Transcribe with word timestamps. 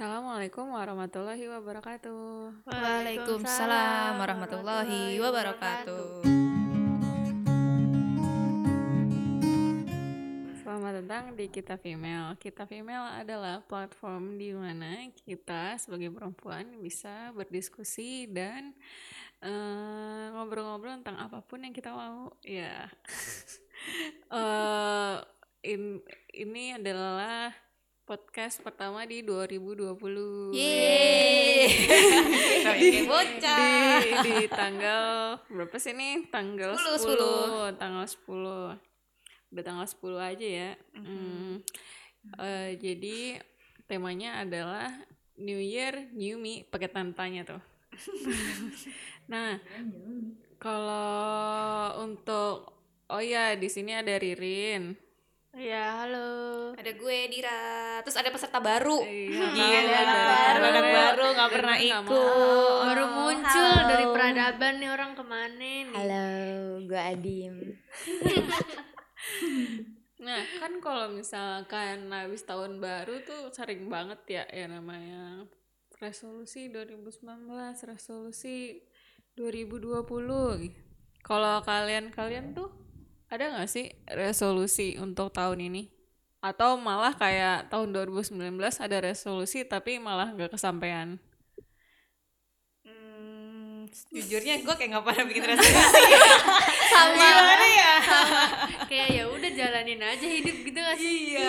Assalamualaikum 0.00 0.72
warahmatullahi 0.72 1.44
wabarakatuh. 1.44 2.64
Waalaikumsalam 2.64 4.16
warahmatullahi 4.16 5.20
wabarakatuh. 5.20 6.24
Selamat 10.56 11.04
datang 11.04 11.36
di 11.36 11.52
Kita 11.52 11.76
Female. 11.76 12.32
Kita 12.40 12.64
Female 12.64 13.20
adalah 13.20 13.60
platform 13.60 14.40
di 14.40 14.56
mana 14.56 15.04
kita 15.20 15.76
sebagai 15.76 16.08
perempuan 16.08 16.80
bisa 16.80 17.36
berdiskusi 17.36 18.24
dan 18.24 18.72
eh, 19.44 20.24
ngobrol-ngobrol 20.32 21.04
tentang 21.04 21.28
apa 21.28 21.44
pun 21.44 21.60
yang 21.60 21.76
kita 21.76 21.92
mau. 21.92 22.32
Ya, 22.40 22.88
Eh, 24.32 25.16
in- 25.68 26.00
ini 26.32 26.80
adalah 26.80 27.52
podcast 28.10 28.58
pertama 28.58 29.06
di 29.06 29.22
2020. 29.22 30.50
Yeay. 30.50 31.70
Di, 32.82 33.06
bocah. 33.06 34.02
di 34.26 34.50
tanggal 34.50 35.38
berapa 35.46 35.76
sih 35.78 35.94
nih? 35.94 36.26
Tanggal 36.26 36.74
10, 36.74 37.06
10, 37.06 37.78
tanggal 37.78 38.02
10. 38.02 39.54
Udah 39.54 39.62
tanggal 39.62 39.86
10 39.86 40.18
aja 40.18 40.42
ya. 40.42 40.70
Hmm. 40.98 41.62
Eh, 42.34 42.70
jadi 42.82 43.38
temanya 43.86 44.42
adalah 44.42 44.90
New 45.38 45.62
Year, 45.62 46.10
New 46.10 46.34
Me, 46.42 46.66
pakai 46.66 46.90
tanda 46.90 47.14
tanya 47.14 47.46
tuh. 47.46 47.62
nah, 49.32 49.62
kalau 50.58 52.02
untuk 52.02 52.74
oh 53.06 53.22
ya 53.22 53.54
di 53.54 53.70
sini 53.70 53.94
ada 53.94 54.18
Ririn. 54.18 55.09
Ya, 55.50 56.06
halo. 56.06 56.30
Ada 56.78 56.94
gue 56.94 57.18
Dira. 57.26 57.98
Terus 58.06 58.16
ada 58.22 58.30
peserta 58.30 58.62
baru. 58.62 59.02
Iya, 59.02 59.50
Gila, 59.50 59.66
dari 59.66 59.98
anak 59.98 60.22
baru, 60.22 60.62
anak 60.62 60.86
baru 60.94 61.24
nggak 61.34 61.50
pernah 61.50 61.76
ikut. 61.82 62.86
Baru 62.86 63.04
muncul 63.10 63.66
halo. 63.66 63.88
dari 63.90 64.06
peradaban 64.14 64.74
nih 64.78 64.90
orang 64.94 65.10
ke 65.18 65.24
mana 65.26 65.50
nih? 65.58 65.80
Halo, 65.90 66.26
gue 66.86 67.00
Adim. 67.00 67.54
Nah, 70.20 70.44
kan 70.60 70.84
kalau 70.84 71.08
misalkan 71.16 72.12
habis 72.12 72.44
tahun 72.44 72.76
baru 72.76 73.24
tuh 73.24 73.48
sering 73.56 73.88
banget 73.88 74.20
ya 74.28 74.44
ya 74.52 74.68
namanya 74.68 75.48
resolusi 75.96 76.68
2019, 76.68 77.24
resolusi 77.88 78.84
2020. 79.32 80.04
Kalau 81.24 81.64
kalian-kalian 81.64 82.52
tuh 82.52 82.68
ada 83.30 83.44
nggak 83.54 83.70
sih 83.70 83.86
resolusi 84.10 84.98
untuk 84.98 85.30
tahun 85.30 85.70
ini? 85.70 85.86
Atau 86.42 86.74
malah 86.82 87.14
kayak 87.14 87.70
tahun 87.70 87.94
2019 87.94 88.34
ada 88.58 88.98
resolusi 88.98 89.62
tapi 89.62 90.02
malah 90.02 90.34
nggak 90.34 90.58
kesampaian? 90.58 91.14
Hmm, 92.82 93.86
jujurnya 94.10 94.60
gue 94.66 94.74
kayak 94.74 94.90
nggak 94.92 95.04
pernah 95.06 95.24
bikin 95.30 95.44
resolusi. 95.54 96.02
Sama. 96.90 97.14
Gimana 97.14 97.66
ya? 97.70 97.92
Sama. 98.02 98.42
Kayak 98.90 99.08
ya 99.14 99.24
udah 99.30 99.50
jalanin 99.54 100.02
aja 100.02 100.26
hidup 100.26 100.56
gitu 100.66 100.78
gak 100.82 100.98
sih? 100.98 101.14
iya. 101.38 101.48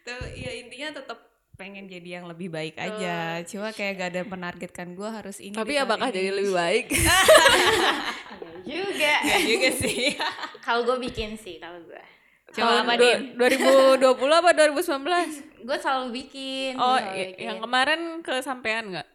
Tuh, 0.00 0.24
ya 0.32 0.50
intinya 0.56 0.96
tetap 0.96 1.29
pengen 1.60 1.84
jadi 1.84 2.08
yang 2.16 2.24
lebih 2.24 2.48
baik 2.48 2.80
aja. 2.80 3.44
Cuma 3.44 3.68
kayak 3.76 3.92
gak 4.00 4.08
ada 4.16 4.22
menargetkan 4.24 4.96
gue 4.96 5.04
harus 5.04 5.36
ini. 5.44 5.52
Tapi 5.52 5.76
apakah 5.76 6.08
ini. 6.08 6.16
jadi 6.16 6.30
lebih 6.32 6.52
baik? 6.56 6.86
Juga. 8.70 9.14
Nggak 9.24 9.42
juga 9.44 9.68
sih. 9.76 10.16
Kalau 10.64 10.80
gue 10.88 10.96
bikin 11.00 11.34
sih, 11.34 11.56
kalau 11.58 11.80
gue. 11.84 12.04
Coba 12.52 12.84
apa 12.84 12.94
Tahun 12.94 13.00
nih? 13.00 13.16
du- 13.34 14.14
2020 14.20 14.40
apa 14.40 14.50
2019? 14.52 15.64
Gue 15.64 15.76
selalu 15.80 16.06
bikin. 16.12 16.76
Oh, 16.76 16.94
selalu 16.94 17.34
bikin. 17.34 17.44
yang 17.48 17.58
kemarin 17.60 18.00
kesampaian 18.24 18.84
nggak? 18.88 19.08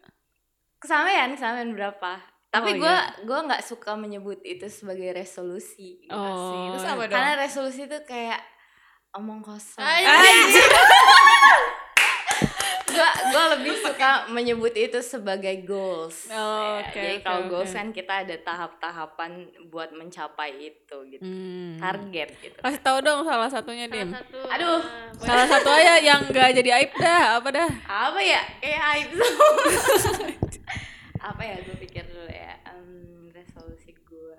kesampaian, 0.76 1.32
kesampaian 1.34 1.70
berapa? 1.72 2.12
Oh, 2.20 2.52
Tapi 2.52 2.78
gue 2.78 2.84
iya. 2.86 3.16
gue 3.24 3.38
nggak 3.48 3.62
suka 3.64 3.96
menyebut 3.96 4.38
itu 4.44 4.66
sebagai 4.68 5.14
resolusi. 5.14 6.04
Oh, 6.12 6.20
Asik. 6.20 6.66
Terus 6.78 6.86
apa 6.86 7.02
dong? 7.08 7.14
Karena 7.16 7.32
resolusi 7.38 7.80
itu 7.88 7.98
kayak 8.04 8.40
omong 9.16 9.40
kosong. 9.40 9.80
Anjir. 9.82 10.68
gue 12.96 13.08
gue 13.28 13.44
lebih 13.52 13.74
suka 13.78 14.10
menyebut 14.26 14.72
itu 14.72 14.96
sebagai 14.98 15.62
goals. 15.62 16.26
Oh, 16.26 16.34
Ya, 16.76 16.82
oke, 16.82 16.96
Jadi 16.96 17.16
kalau 17.20 17.40
oke. 17.42 17.50
goals 17.50 17.70
kan 17.70 17.88
kita 17.90 18.24
ada 18.24 18.36
tahap-tahapan 18.38 19.30
buat 19.66 19.92
mencapai 19.92 20.50
itu 20.66 20.96
gitu. 21.06 21.20
Hmm. 21.20 21.76
Target 21.76 22.28
gitu. 22.38 22.58
Kasih 22.58 22.80
tahu 22.80 22.98
dong 23.00 23.20
salah 23.22 23.46
satunya, 23.46 23.84
Dim. 23.86 24.08
Salah 24.08 24.22
satu. 24.22 24.38
Aduh. 24.48 24.80
boleh. 24.80 25.22
Salah 25.22 25.46
satu 25.46 25.68
aja 25.70 25.94
yang 25.98 26.20
nggak 26.24 26.48
jadi 26.54 26.70
aib 26.74 26.92
dah, 26.94 27.22
apa 27.36 27.48
dah? 27.50 27.70
apa 27.86 28.18
ya 28.18 28.40
kayak 28.58 28.80
aib 28.90 29.08
semua 29.12 29.48
apa 31.28 31.42
ya 31.42 31.56
gue 31.58 31.76
pikir 31.80 32.04
dulu 32.04 32.26
ya 32.26 32.52
Em, 32.66 32.88
resolusi 33.30 33.92
gue 33.98 34.38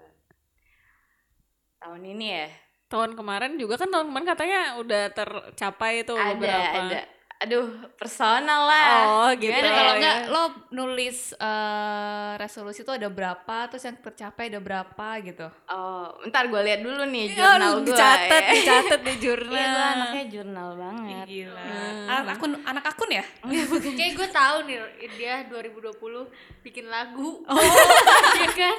tahun 1.77 2.01
ini 2.07 2.27
ya 2.33 2.47
Tahun 2.87 3.11
kemarin 3.13 3.59
juga 3.59 3.75
kan 3.75 3.91
tahun 3.91 4.07
kemarin 4.07 4.27
katanya 4.29 4.59
udah 4.79 5.03
tercapai 5.11 6.07
tuh 6.07 6.15
ada 6.15 6.31
beberapa. 6.33 6.79
ada 6.87 6.99
aduh 7.39 7.69
personal 7.93 8.65
lah 8.65 8.89
Oh, 8.99 9.29
gitu. 9.31 9.53
Gimana 9.53 9.69
kalau 9.69 9.85
ya? 9.85 9.95
enggak 9.95 10.17
lo 10.27 10.43
nulis 10.71 11.17
eh, 11.33 12.31
resolusi 12.35 12.81
itu 12.81 12.89
ada 12.89 13.05
berapa 13.07 13.57
terus 13.67 13.83
yang 13.83 13.93
tercapai 13.95 14.49
ada 14.49 14.57
berapa 14.57 15.07
gitu. 15.21 15.45
oh 15.67 16.17
ntar 16.25 16.45
gue 16.45 16.57
lihat 16.59 16.81
dulu 16.81 17.05
nih 17.05 17.29
Ya, 17.29 17.53
jurnal 17.53 17.71
gue 17.77 17.87
dicatat, 17.87 18.41
ya. 18.41 18.53
dicatat 18.53 18.99
di 18.99 19.09
iya 19.11 19.21
jurnal. 19.21 19.53
gue 19.53 19.85
anaknya 19.87 20.23
jurnal 20.27 20.69
banget 20.75 21.25
Gila. 21.27 21.61
Hmm. 21.61 22.05
Anak 22.09 22.25
akun 22.33 22.51
anak 22.59 22.85
akun 22.87 23.09
ya? 23.11 23.23
Kayak 23.97 24.11
gue 24.15 24.27
tahu 24.31 24.57
nih 24.63 24.77
dia 25.13 25.33
2020 25.45 26.63
bikin 26.63 26.85
lagu. 26.87 27.43
Oh. 27.43 27.53
Iya 28.37 28.49
kan? 28.51 28.77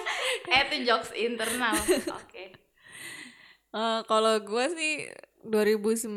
eh 0.48 0.60
itu 0.64 0.76
jokes 0.84 1.10
internal 1.12 1.74
oke 2.08 2.44
Eh, 3.68 4.00
kalau 4.02 4.40
gue 4.40 4.64
sih 4.72 4.94
2019 5.48 6.14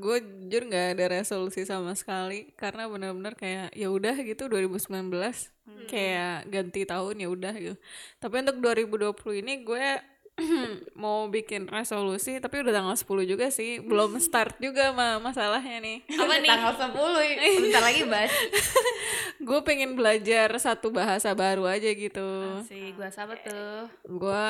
gue 0.00 0.16
jujur 0.24 0.62
nggak 0.66 0.86
ada 0.96 1.04
resolusi 1.20 1.68
sama 1.68 1.92
sekali. 1.92 2.50
Karena 2.56 2.88
benar-benar 2.88 3.36
kayak 3.36 3.76
ya 3.76 3.88
udah 3.92 4.16
gitu 4.24 4.48
2019 4.48 5.12
kayak 5.88 6.48
ganti 6.48 6.82
tahun 6.88 7.16
ya 7.20 7.28
udah 7.28 7.54
gitu. 7.60 7.76
Tapi 8.18 8.34
untuk 8.40 8.58
2020 8.60 9.44
ini 9.44 9.54
gue 9.62 9.86
mau 11.02 11.30
bikin 11.30 11.70
resolusi 11.70 12.42
tapi 12.42 12.66
udah 12.66 12.74
tanggal 12.74 12.96
10 12.96 13.30
juga 13.30 13.46
sih. 13.52 13.78
Belum 13.84 14.16
start 14.24 14.58
juga 14.58 14.90
mah 14.90 15.20
masalahnya 15.20 15.78
nih. 15.84 15.98
Apa 16.16 16.34
nih? 16.40 16.50
Tanggal 16.50 16.74
10 16.90 17.62
bentar 17.68 17.82
lagi 17.84 18.02
bahas. 18.08 18.32
Gue 19.46 19.60
pengen 19.60 19.92
belajar 19.92 20.48
satu 20.56 20.88
bahasa 20.88 21.36
baru 21.36 21.68
aja 21.68 21.92
gitu. 21.92 22.64
Si 22.64 22.96
gua 22.96 23.12
sahabat 23.12 23.44
tuh. 23.44 23.92
gue 24.08 24.48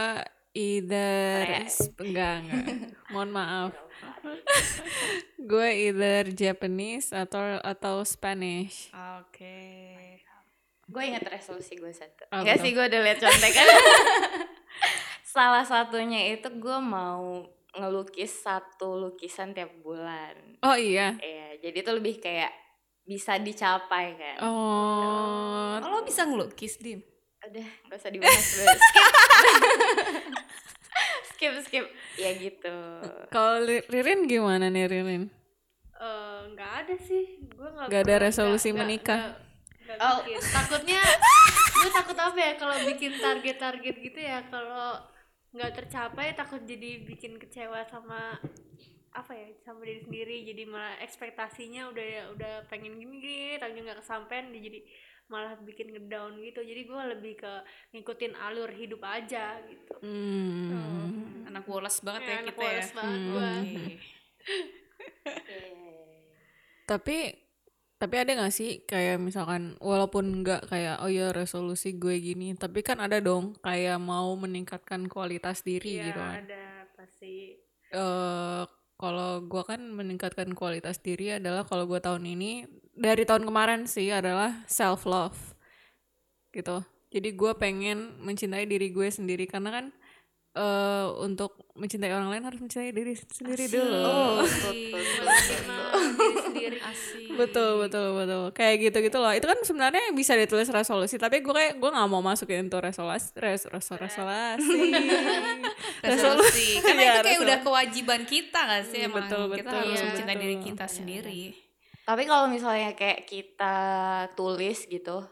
either 0.54 1.66
enggak 1.98 2.46
enggak 2.46 2.64
mohon 3.10 3.30
maaf 3.34 3.74
gue 5.50 5.68
either 5.90 6.30
Japanese 6.32 7.12
atau 7.12 7.60
atau 7.60 8.02
Spanish. 8.02 8.90
Oke. 9.20 9.82
gue 10.84 11.00
inget 11.00 11.24
resolusi 11.24 11.80
gue 11.80 11.88
satu. 11.96 12.28
Apa 12.28 12.44
Enggak 12.44 12.60
sih 12.60 12.76
gue 12.76 12.84
udah 12.84 13.00
lihat 13.00 13.18
contekan. 13.18 13.66
Salah 15.34 15.64
satunya 15.64 16.36
itu 16.36 16.46
gue 16.60 16.78
mau 16.78 17.40
ngelukis 17.74 18.44
satu 18.44 19.00
lukisan 19.00 19.56
tiap 19.56 19.72
bulan. 19.80 20.36
Oh 20.60 20.76
iya? 20.76 21.16
Iya, 21.18 21.58
jadi 21.64 21.78
itu 21.80 21.90
lebih 21.90 22.20
kayak 22.20 22.52
bisa 23.08 23.40
dicapai 23.40 24.12
kan? 24.14 24.36
Oh. 24.44 25.80
Oh, 25.80 25.88
lo 25.88 26.04
bisa 26.04 26.28
ngelukis, 26.28 26.76
Dim? 26.76 27.00
udah 27.44 27.68
nggak 27.88 27.98
usah 28.00 28.10
dibahas 28.10 28.40
skip 28.40 28.68
skip 31.46 31.84
skip 31.84 31.86
ya 32.16 32.30
gitu 32.32 32.76
kalau 33.28 33.60
Ri- 33.60 33.84
Ririn 33.84 34.24
gimana 34.24 34.66
nih 34.66 34.86
Ririn 34.86 35.24
Eh, 35.94 36.40
nggak 36.52 36.72
ada 36.84 36.94
sih. 36.98 37.38
Gue 37.48 37.64
nggak. 37.64 37.86
Nggak 37.86 38.02
ada 38.02 38.16
resolusi 38.20 38.68
nggak- 38.68 38.80
menikah? 38.82 39.20
nggak- 39.22 39.40
nggak 39.86 39.98
Oh. 40.02 40.18
bikin. 40.20 40.40
Takutnya, 40.42 41.00
gue 41.72 41.90
takut 41.94 42.18
apa 42.18 42.36
ya 42.36 42.52
kalau 42.54 42.76
bikin 42.84 43.12
target-target 43.16 43.94
gitu 44.02 44.18
ya 44.18 44.38
kalau 44.44 45.00
nggak 45.48 45.72
tercapai 45.72 46.34
takut 46.34 46.60
jadi 46.60 46.90
bikin 47.00 47.38
kecewa 47.38 47.86
sama 47.86 48.36
apa 49.14 49.32
ya 49.32 49.46
sama 49.62 49.80
diri 49.80 50.02
sendiri 50.02 50.36
jadi 50.42 50.62
malah 50.66 50.98
ekspektasinya 50.98 51.86
udah 51.86 52.04
udah 52.34 52.52
pengen 52.66 52.98
gini 52.98 53.14
gini 53.16 53.38
tapi 53.56 53.78
nggak 53.78 54.02
kesampaian 54.02 54.50
jadi 54.50 54.82
malah 55.26 55.56
bikin 55.58 55.88
ngedown 55.88 56.36
gitu 56.38 56.60
jadi 56.60 56.84
gue 56.84 57.00
lebih 57.16 57.34
ke 57.38 57.52
ngikutin 57.90 58.36
alur 58.36 58.68
hidup 58.68 59.00
aja 59.02 59.56
gitu 59.64 59.94
hmm. 60.04 61.48
Anak 61.48 61.64
woles 61.64 62.02
banget 62.02 62.22
ya, 62.24 62.28
Ya, 62.28 62.38
anak 62.42 62.54
kita 62.54 62.64
ya. 62.66 62.72
banget 62.92 62.92
Hmm. 63.14 63.26
gua. 63.30 63.50
Oke. 63.54 63.94
tapi 66.84 67.18
tapi 67.96 68.14
ada 68.20 68.36
gak 68.36 68.52
sih 68.52 68.84
kayak 68.84 69.16
misalkan 69.16 69.80
walaupun 69.80 70.44
nggak 70.44 70.68
kayak 70.68 71.00
oh 71.00 71.08
ya 71.08 71.32
resolusi 71.32 71.96
gue 71.96 72.20
gini 72.20 72.52
tapi 72.52 72.84
kan 72.84 73.00
ada 73.00 73.16
dong 73.22 73.56
kayak 73.64 73.96
mau 73.96 74.28
meningkatkan 74.36 75.08
kualitas 75.08 75.64
diri 75.64 75.96
Iya, 76.02 76.12
gitu 76.12 76.20
kan 76.20 76.36
ada 76.44 76.64
pasti 76.92 77.56
eh 77.88 78.62
kalau 78.94 79.40
gue 79.42 79.62
kan 79.64 79.80
meningkatkan 79.80 80.52
kualitas 80.52 81.00
diri 81.00 81.40
adalah 81.40 81.64
kalau 81.64 81.88
gue 81.88 81.96
tahun 81.98 82.28
ini 82.28 82.68
dari 82.94 83.22
tahun 83.22 83.42
kemarin 83.42 83.84
sih 83.84 84.08
adalah 84.08 84.62
self 84.64 85.04
love 85.04 85.36
gitu. 86.50 86.82
Jadi 87.08 87.30
gue 87.30 87.52
pengen 87.54 88.18
mencintai 88.18 88.64
diri 88.64 88.88
gue 88.88 89.06
sendiri 89.06 89.44
karena 89.44 89.70
kan 89.72 89.86
eh 90.54 91.06
untuk 91.18 91.66
mencintai 91.74 92.10
orang 92.10 92.30
lain 92.30 92.44
harus 92.44 92.58
mencintai 92.58 92.90
diri 92.90 93.14
sendiri 93.18 93.66
dulu. 93.66 94.46
Diri 96.14 96.38
sendiri. 96.40 96.78
Asik. 96.78 97.26
betul 97.34 97.80
betul 97.80 98.14
betul. 98.14 98.42
Kayak 98.50 98.74
gitu 98.80 98.98
gitu 99.02 99.18
loh. 99.18 99.30
Itu 99.30 99.44
kan 99.44 99.58
sebenarnya 99.60 100.14
bisa 100.14 100.34
ditulis 100.34 100.70
resolusi 100.70 101.18
tapi 101.18 101.42
gue 101.42 101.50
kayak 101.50 101.74
gue 101.76 101.90
nggak 101.90 102.06
mau 102.06 102.22
masukin 102.22 102.64
itu 102.64 102.78
resolusi 102.78 103.34
res, 103.34 103.66
resol- 103.66 103.98
resolusi. 104.06 104.94
Resolusi. 106.00 106.68
Karena 106.78 107.02
Iya, 107.02 107.10
itu 107.10 107.18
kayak 107.20 107.34
resol- 107.34 107.44
udah 107.44 107.58
kewajiban 107.60 108.20
kita 108.22 108.58
gak 108.60 108.82
sih 108.86 108.98
Iya, 109.00 109.06
emang? 109.06 109.16
betul, 109.20 109.42
kita 109.50 109.58
betul, 109.64 109.78
harus 109.80 109.90
iya, 109.92 110.04
mencintai 110.06 110.36
diri 110.36 110.54
betul. 110.54 110.66
kita 110.70 110.86
sendiri 110.86 111.42
Tapi 112.04 112.22
kalau 112.24 112.46
misalnya 112.46 112.92
kayak 112.92 113.24
kita 113.24 113.76
tulis 114.34 114.84
gitu, 114.84 115.24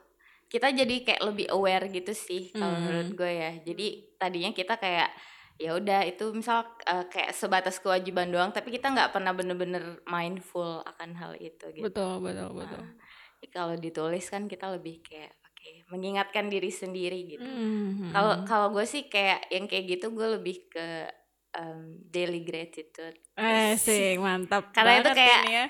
kita 0.47 0.69
jadi 0.69 0.95
kayak 1.03 1.23
lebih 1.23 1.47
aware 1.49 1.89
gitu 1.89 2.13
sih 2.13 2.49
kalau 2.51 2.73
Hmm. 2.73 2.83
menurut 2.83 3.11
gue 3.15 3.33
ya. 3.35 3.53
Jadi 3.59 3.87
tadinya 4.15 4.51
kita 4.51 4.77
kayak 4.77 5.09
ya 5.57 5.73
udah 5.73 6.01
itu 6.03 6.33
misal 6.33 6.65
eh, 6.83 7.05
kayak 7.07 7.33
sebatas 7.33 7.77
kewajiban 7.77 8.29
doang, 8.29 8.51
tapi 8.51 8.69
kita 8.71 8.89
nggak 8.89 9.13
pernah 9.13 9.31
bener-bener 9.31 10.01
mindful 10.05 10.81
akan 10.83 11.13
hal 11.15 11.33
itu 11.35 11.69
gitu. 11.71 11.85
betul 11.85 12.19
betul 12.19 12.51
betul 12.53 12.83
Jadi 13.35 13.47
kalau 13.49 13.75
ditulis 13.75 14.27
kan 14.27 14.47
kita 14.47 14.71
lebih 14.71 15.03
kayak 15.03 15.35
oke 15.43 15.71
mengingatkan 15.91 16.47
diri 16.47 16.71
sendiri 16.71 17.27
gitu. 17.29 17.45
Mhm. 17.45 18.11
Kalau 18.11 18.33
kalau 18.45 18.69
gue 18.71 18.85
sih 18.85 19.07
kayak 19.07 19.51
yang 19.51 19.67
kayak 19.67 19.85
gitu 19.91 20.09
gue 20.11 20.29
lebih 20.33 20.69
ke 20.69 20.87
em, 21.53 22.01
daily 22.07 22.41
gratitude. 22.41 23.13
eh 23.35 23.77
sih 23.77 24.17
mantap 24.17 24.73
Karena 24.73 24.99
itu 24.99 25.11
kayak- 25.13 25.45
ya. 25.47 25.65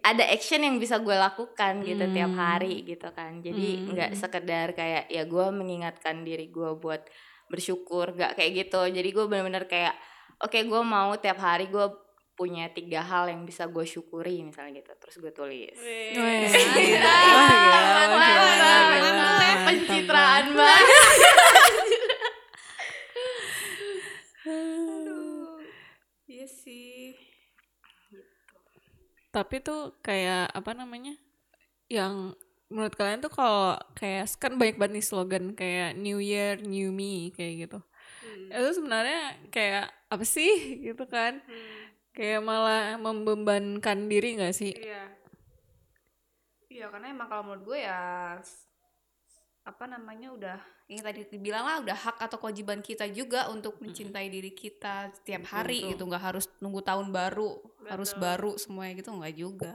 Ada 0.00 0.24
action 0.28 0.60
yang 0.60 0.76
bisa 0.76 0.98
gue 0.98 1.12
lakukan 1.12 1.82
gitu 1.82 2.04
tiap 2.10 2.30
Hmm. 2.30 2.40
hari 2.40 2.82
gitu 2.82 3.08
kan. 3.10 3.40
Jadi 3.40 3.66
Hmm. 3.78 3.92
nggak 3.92 4.10
sekedar 4.14 4.72
kayak 4.72 5.08
ya 5.08 5.22
gue 5.24 5.46
mengingatkan 5.50 6.22
diri 6.22 6.48
gue 6.48 6.70
buat 6.74 7.02
bersyukur 7.46 8.12
nggak 8.12 8.34
kayak 8.34 8.52
gitu. 8.64 8.80
Jadi 8.86 9.08
gue 9.10 9.24
bener-bener 9.24 9.64
kayak 9.64 9.94
oke 10.38 10.56
gue 10.56 10.82
mau 10.82 11.12
tiap 11.16 11.38
hari 11.38 11.66
gue 11.66 11.86
punya 12.34 12.66
tiga 12.68 12.98
hal 13.00 13.30
yang 13.30 13.46
bisa 13.46 13.66
gue 13.66 13.84
syukuri 13.84 14.42
misalnya 14.42 14.82
gitu. 14.82 14.92
Terus 14.98 15.16
gue 15.18 15.32
tulis. 15.32 15.78
Pencitraan 19.64 20.46
banget. 20.52 20.98
Iya 26.24 26.46
sih 26.50 27.14
tapi 29.34 29.58
tuh 29.58 29.98
kayak 29.98 30.54
apa 30.54 30.70
namanya 30.72 31.18
yang 31.90 32.38
menurut 32.70 32.94
kalian 32.94 33.18
tuh 33.18 33.34
kalau 33.34 33.74
kayak 33.92 34.30
kan 34.38 34.54
banyak 34.54 34.78
banget 34.78 34.94
nih 34.96 35.06
slogan 35.06 35.44
kayak 35.52 35.98
New 35.98 36.22
Year 36.22 36.54
New 36.62 36.94
Me 36.94 37.34
kayak 37.34 37.66
gitu 37.66 37.80
Hmm. 38.24 38.48
itu 38.48 38.70
sebenarnya 38.80 39.20
kayak 39.52 39.84
apa 40.08 40.24
sih 40.24 40.48
gitu 40.86 41.04
kan 41.04 41.42
Hmm. 41.44 41.82
kayak 42.14 42.40
malah 42.40 42.94
membebankan 42.96 44.06
diri 44.06 44.38
nggak 44.38 44.54
sih 44.54 44.72
Iya. 44.72 45.12
Iya 46.70 46.86
karena 46.88 47.12
emang 47.12 47.28
kalau 47.28 47.42
menurut 47.44 47.64
gue 47.68 47.78
ya 47.84 48.00
apa 49.64 49.88
namanya 49.88 50.28
udah 50.28 50.58
yang 50.92 51.00
tadi 51.00 51.24
dibilang 51.24 51.64
lah 51.64 51.80
udah 51.80 51.96
hak 51.96 52.16
atau 52.20 52.36
kewajiban 52.36 52.84
kita 52.84 53.08
juga 53.08 53.48
untuk 53.48 53.80
mencintai 53.80 54.28
diri 54.28 54.52
kita 54.52 55.08
setiap 55.16 55.48
hari 55.48 55.96
gitu. 55.96 56.04
Nggak 56.04 56.24
harus 56.32 56.44
nunggu 56.60 56.84
tahun 56.84 57.08
baru 57.08 57.56
harus 57.88 58.12
Betul. 58.12 58.22
baru 58.22 58.50
semuanya 58.60 58.92
gitu 59.00 59.10
nggak 59.16 59.34
juga. 59.34 59.74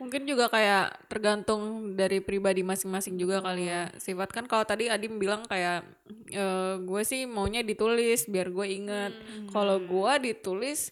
Mungkin 0.00 0.26
juga 0.26 0.50
kayak 0.50 1.06
tergantung 1.06 1.94
dari 1.94 2.18
pribadi 2.18 2.64
masing-masing 2.64 3.20
juga 3.20 3.44
kali 3.44 3.68
ya 3.68 3.92
sifat. 4.00 4.32
Kan 4.32 4.48
kalau 4.48 4.64
tadi 4.64 4.88
Adim 4.88 5.20
bilang 5.20 5.44
kayak 5.44 5.84
e, 6.32 6.46
gue 6.80 7.02
sih 7.04 7.28
maunya 7.28 7.60
ditulis 7.62 8.26
biar 8.26 8.48
gue 8.50 8.66
inget 8.66 9.12
kalau 9.52 9.78
gue 9.78 10.12
ditulis 10.32 10.90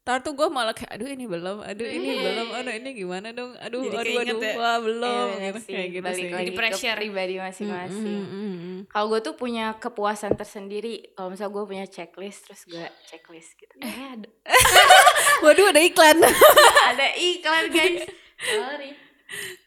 tar 0.00 0.18
tuh 0.20 0.32
gue 0.32 0.48
malah 0.48 0.72
kayak 0.72 0.90
aduh 0.90 1.06
ini 1.06 1.24
belum 1.24 1.60
aduh 1.60 1.84
ini 1.84 2.08
belum 2.24 2.48
aduh 2.52 2.72
ini 2.72 2.90
gimana 2.92 3.28
dong 3.30 3.52
aduh 3.54 3.84
Jadi 3.84 3.96
aduh 4.10 4.16
aduh 4.18 4.38
ya? 4.40 4.54
wah 4.54 4.78
belum 4.78 5.28
Iya, 5.30 5.40
gitu 5.46 5.60
sih. 5.60 5.70
kayak 5.70 5.88
gitu 5.90 6.02
balik 6.02 6.16
sih 6.16 6.26
lagi 6.26 6.36
Jadi 6.40 6.50
ke 6.50 6.58
pressure. 6.58 6.96
pribadi 6.96 7.34
masing-masing 7.36 8.20
Mm, 8.22 8.32
mm, 8.32 8.56
mm. 8.56 8.78
kalau 8.88 9.06
gue 9.08 9.20
tuh 9.22 9.34
punya 9.34 9.66
kepuasan 9.74 10.32
tersendiri 10.34 10.94
kalau 11.12 11.28
misalnya 11.28 11.52
gue 11.52 11.64
punya 11.66 11.84
checklist 11.86 12.40
terus 12.44 12.62
gue 12.64 12.80
checklist 13.04 13.52
gitu 13.54 13.74
eh 13.78 13.88
ada 14.10 14.28
waduh 15.44 15.66
ada 15.68 15.80
iklan 15.80 16.16
ada 16.90 17.06
iklan 17.14 17.64
guys 17.68 18.04
sorry 18.40 18.90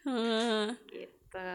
Hmm, 0.04 0.76
gitu 0.84 1.48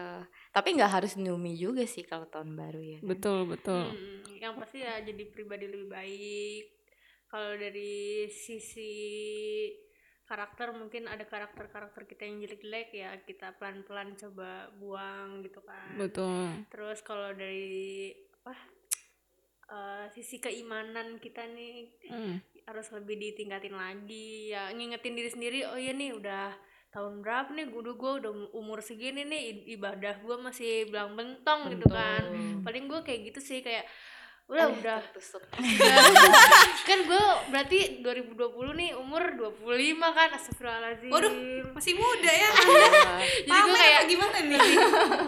tapi 0.50 0.68
nggak 0.74 0.90
harus 0.92 1.14
numi 1.14 1.54
juga 1.54 1.84
sih 1.84 2.02
kalau 2.02 2.26
tahun 2.26 2.52
baru 2.52 2.80
ya 2.80 2.98
kan? 2.98 3.06
betul 3.06 3.38
betul 3.46 3.86
Hmm, 3.86 4.26
yang 4.34 4.56
pasti 4.56 4.80
ya 4.80 4.98
jadi 4.98 5.22
pribadi 5.26 5.68
lebih 5.68 5.86
baik. 5.86 6.64
Kalau 7.30 7.54
dari 7.54 8.26
sisi 8.26 8.90
karakter 10.26 10.70
mungkin 10.70 11.10
ada 11.10 11.26
karakter-karakter 11.26 12.06
kita 12.06 12.22
yang 12.22 12.38
jelek-jelek 12.38 12.94
ya 12.94 13.10
kita 13.26 13.54
pelan-pelan 13.58 14.14
coba 14.14 14.70
buang 14.78 15.42
gitu 15.42 15.58
kan. 15.62 15.94
betul. 15.98 16.50
Terus 16.70 17.02
kalau 17.02 17.34
dari 17.34 18.14
apa 18.42 18.54
eh, 19.70 20.06
sisi 20.14 20.38
keimanan 20.38 21.18
kita 21.18 21.46
nih 21.50 21.90
Hmm, 22.10 22.38
harus 22.66 22.86
lebih 22.94 23.18
ditingkatin 23.18 23.74
lagi. 23.74 24.54
Ya 24.54 24.70
ngingetin 24.70 25.18
diri 25.18 25.30
sendiri 25.30 25.58
oh 25.66 25.74
iya 25.74 25.90
nih 25.94 26.14
udah 26.14 26.54
tahun 26.94 27.26
berapa 27.26 27.50
nih? 27.50 27.66
Gue 27.70 27.90
gue 27.94 28.12
udah 28.22 28.32
umur 28.54 28.82
segini 28.86 29.26
nih 29.26 29.66
ibadah 29.78 30.22
gue 30.22 30.36
masih 30.38 30.86
belang 30.94 31.18
bentong 31.18 31.74
gitu 31.74 31.86
kan. 31.90 32.22
Paling 32.62 32.86
gue 32.86 33.00
kayak 33.02 33.34
gitu 33.34 33.40
sih 33.42 33.66
kayak 33.66 33.82
udah 34.50 34.66
Eh, 34.66 34.70
udah. 34.82 34.98
tertusuk. 34.98 35.42
kan 36.88 36.98
gue 37.06 37.24
berarti 37.54 37.78
2020 38.02 38.80
nih 38.82 38.90
umur 38.98 39.22
25 39.62 39.62
kan 40.10 40.28
astagfirullahaladzim. 40.34 41.10
Waduh, 41.10 41.32
masih 41.70 41.94
muda 41.94 42.32
ya. 42.34 42.48
Jadi 43.46 43.58
gue 43.62 43.70
Pamer 43.70 43.78
kayak 43.78 44.02
gimana 44.10 44.38
nih? 44.42 44.60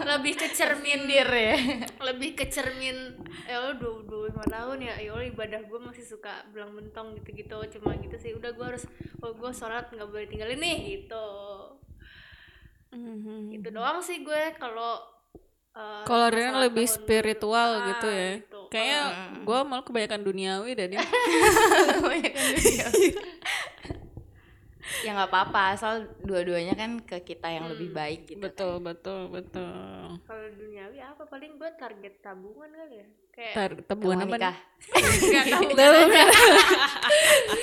Lebih 0.03 0.33
ke 0.35 0.47
cermin 0.51 0.93
Nyindir 1.03 1.29
ya. 1.31 1.55
Lebih 1.99 2.29
ke 2.35 2.45
cermin 2.47 3.17
ya 3.43 3.59
Allah 3.59 3.75
dua 3.79 4.29
lima 4.29 4.45
tahun 4.45 4.77
ya 4.83 4.95
ya 4.99 5.15
ibadah 5.23 5.65
gue 5.65 5.79
masih 5.79 6.05
suka 6.05 6.43
belang 6.53 6.71
bentong 6.71 7.17
gitu 7.17 7.31
gitu 7.33 7.57
cuma 7.79 7.95
gitu 7.97 8.15
sih. 8.15 8.31
Udah 8.35 8.51
gue 8.51 8.65
harus 8.75 8.83
kalau 9.17 9.33
gue 9.33 9.51
sholat 9.51 9.87
nggak 9.89 10.07
boleh 10.07 10.27
tinggalin 10.27 10.59
nih 10.59 10.77
gitu. 10.99 11.27
Mhm. 12.93 13.57
itu 13.57 13.73
doang 13.73 13.97
sih 13.99 14.21
gue 14.21 14.53
kalau 14.61 15.01
eh, 15.73 16.03
Kalau 16.03 16.27
Rian 16.29 16.53
masalah 16.53 16.63
lebih 16.65 16.87
spiritual 16.87 17.69
gitu 17.87 18.07
Ah, 18.07 18.13
ya. 18.13 18.31
gitu. 18.37 18.59
Kayaknya 18.69 19.01
gue 19.41 19.59
malah 19.63 19.83
kebanyakan 19.83 20.21
duniawi 20.23 20.71
dan 20.73 20.87
dia. 20.89 21.01
ya 25.03 25.15
nggak 25.15 25.29
apa-apa 25.31 25.75
asal 25.75 25.93
dua-duanya 26.21 26.75
kan 26.75 26.99
ke 26.99 27.17
kita 27.23 27.47
yang 27.47 27.67
lebih 27.67 27.91
baik 27.91 28.27
gitu 28.27 28.39
betul 28.39 28.79
betul 28.79 29.31
betul. 29.31 30.19
kalau 30.23 30.45
duniawi 30.53 30.99
apa 30.99 31.23
paling 31.23 31.55
gue 31.55 31.71
target 31.75 32.13
tabungan 32.19 32.67
kali 32.69 33.03
ya 33.03 33.07
kayak 33.31 33.53
Tar 33.55 33.71
kan. 33.73 33.83
tabungan 33.89 34.17
apa 34.23 34.35
nikah? 34.37 34.55
Enggak, 35.23 35.45
tabungan 35.49 35.95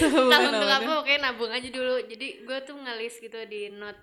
Tabungan. 0.00 0.40
untuk 0.52 0.70
apa 0.70 0.92
oke 1.00 1.12
nabung 1.20 1.52
aja 1.52 1.68
dulu 1.68 1.94
jadi 2.08 2.26
gue 2.44 2.58
tuh 2.64 2.76
ngelis 2.76 3.14
gitu 3.20 3.38
di 3.46 3.68
notes 3.72 4.00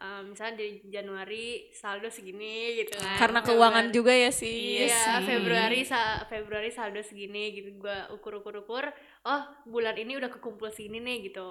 eh, 0.00 0.22
misalnya 0.24 0.56
di 0.56 0.80
Januari 0.86 1.44
saldo 1.70 2.08
segini 2.08 2.72
gitu 2.74 2.96
kan 2.96 3.16
Karena 3.16 3.40
keuangan 3.40 3.84
Februari- 3.84 3.94
juga 3.94 4.12
ya 4.16 4.30
sih. 4.32 4.82
Iya, 4.82 5.20
Februari 5.22 5.80
sa 5.82 6.00
Februari 6.24 6.68
saldo 6.68 6.98
segini 7.00 7.52
gitu 7.52 7.76
gua 7.76 8.08
ukur-ukur-ukur. 8.10 8.88
Oh, 9.22 9.40
bulan 9.64 9.92
ini 9.94 10.16
udah 10.16 10.28
kekumpul 10.28 10.68
segini 10.68 10.98
nih 10.98 11.28
gitu. 11.28 11.44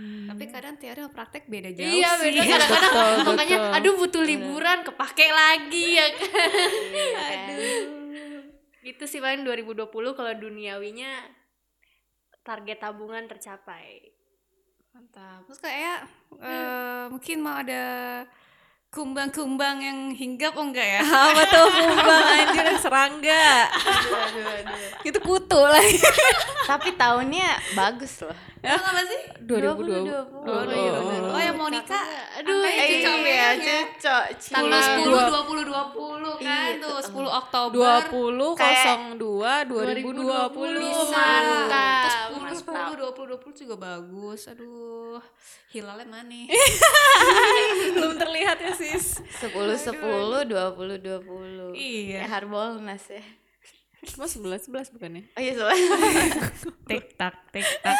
tapi 0.00 0.46
kadang 0.46 0.74
teori 0.74 0.96
sama 0.96 1.12
praktek 1.12 1.44
beda 1.44 1.70
jauh 1.70 1.84
iya, 1.84 2.14
sih 2.16 2.30
beda 2.30 2.42
kadang-kadang 2.48 2.92
Betul, 2.94 3.26
makanya 3.26 3.56
betul. 3.58 3.74
aduh 3.74 3.94
butuh 3.98 4.22
liburan 4.22 4.78
kepake 4.80 5.26
lagi 5.28 5.86
ya 5.92 6.06
kan. 6.16 6.50
Iya 6.88 7.10
kan? 7.18 7.58
Gitu 8.80 9.04
sih 9.04 9.18
paling 9.18 9.42
2020 9.42 9.90
kalau 9.90 10.32
duniawinya 10.32 11.10
target 12.40 12.78
tabungan 12.78 13.26
tercapai. 13.26 14.14
Mantap. 14.90 15.40
Terus 15.46 15.60
kayak 15.62 15.98
eh, 16.42 17.04
mungkin 17.10 17.36
mau 17.42 17.54
ada 17.58 17.82
kumbang-kumbang 18.90 19.78
yang 19.78 19.98
hinggap 20.10 20.58
oh 20.58 20.66
enggak 20.66 20.98
ya? 20.98 21.02
Apa 21.30 21.42
tuh 21.46 21.66
kumbang 21.70 22.24
anjir 22.26 22.66
serangga. 22.82 23.70
Itu 25.06 25.18
kutu 25.22 25.60
lagi. 25.62 25.98
tapi 26.66 26.94
tahunnya 26.94 27.74
bagus 27.74 28.22
loh 28.22 28.49
Emang 28.60 28.84
apa 28.86 29.02
sih 29.02 29.20
2020. 29.40 30.04
Oh, 30.04 30.24
oh, 30.44 30.62
iya 30.68 30.92
oh 31.26 31.40
yang 31.40 31.56
mau 31.56 31.66
nikah 31.66 32.04
Aduh, 32.36 32.60
iya, 32.60 32.84
cocok 32.84 33.16
iya, 33.18 33.32
ya. 33.32 33.48
ngaco. 33.56 34.16
tanggal 34.36 34.80
Cina. 34.84 35.00
10 35.00 35.64
20 35.64 35.64
20 35.64 36.36
kan 36.36 36.68
Iya, 36.68 36.76
tuh 36.76 36.96
tuh. 37.00 37.24
10 37.24 37.40
Oktober 37.40 37.88
20 38.04 38.52
Kayak- 38.54 39.16
02 39.16 39.64
2020. 39.64 40.76
bisa 40.76 41.24
Mantap. 41.24 42.04
terus 42.04 42.60
10 42.60 42.92
10 42.92 43.00
20 43.00 43.32
20 43.32 43.60
juga 43.64 43.74
bagus 43.78 44.40
aduh 44.46 45.20
hilalnya 45.70 46.04
mana 46.06 46.40
Belum 47.96 48.14
terlihat 48.14 48.60
ya, 48.60 48.72
Sis. 48.72 49.24
10 49.40 49.56
10 49.56 49.96
20 50.44 51.00
20. 51.00 51.72
Iya. 51.72 52.28
Harbolnas 52.28 53.08
ya. 53.08 53.24
Cuma 54.00 54.24
11 54.24 54.72
11 54.72 54.94
bukannya? 54.96 55.22
Oh 55.36 55.40
iya 55.40 55.52
soalnya. 55.52 55.88
tik 56.88 57.04
tak 57.20 57.34
tik 57.52 57.68
tak 57.84 57.96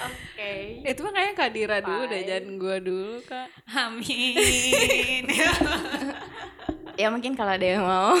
Oke. 0.00 0.80
Itu 0.88 1.04
mah 1.04 1.12
kayaknya 1.12 1.34
Kadira 1.36 1.78
dulu 1.84 2.08
deh, 2.08 2.24
jangan 2.24 2.56
gua 2.56 2.76
dulu, 2.80 3.20
Kak. 3.28 3.48
amin 3.68 5.24
Ya 6.96 7.12
mungkin 7.12 7.36
kalau 7.36 7.52
ada 7.52 7.66
yang 7.66 7.84
mau. 7.84 8.16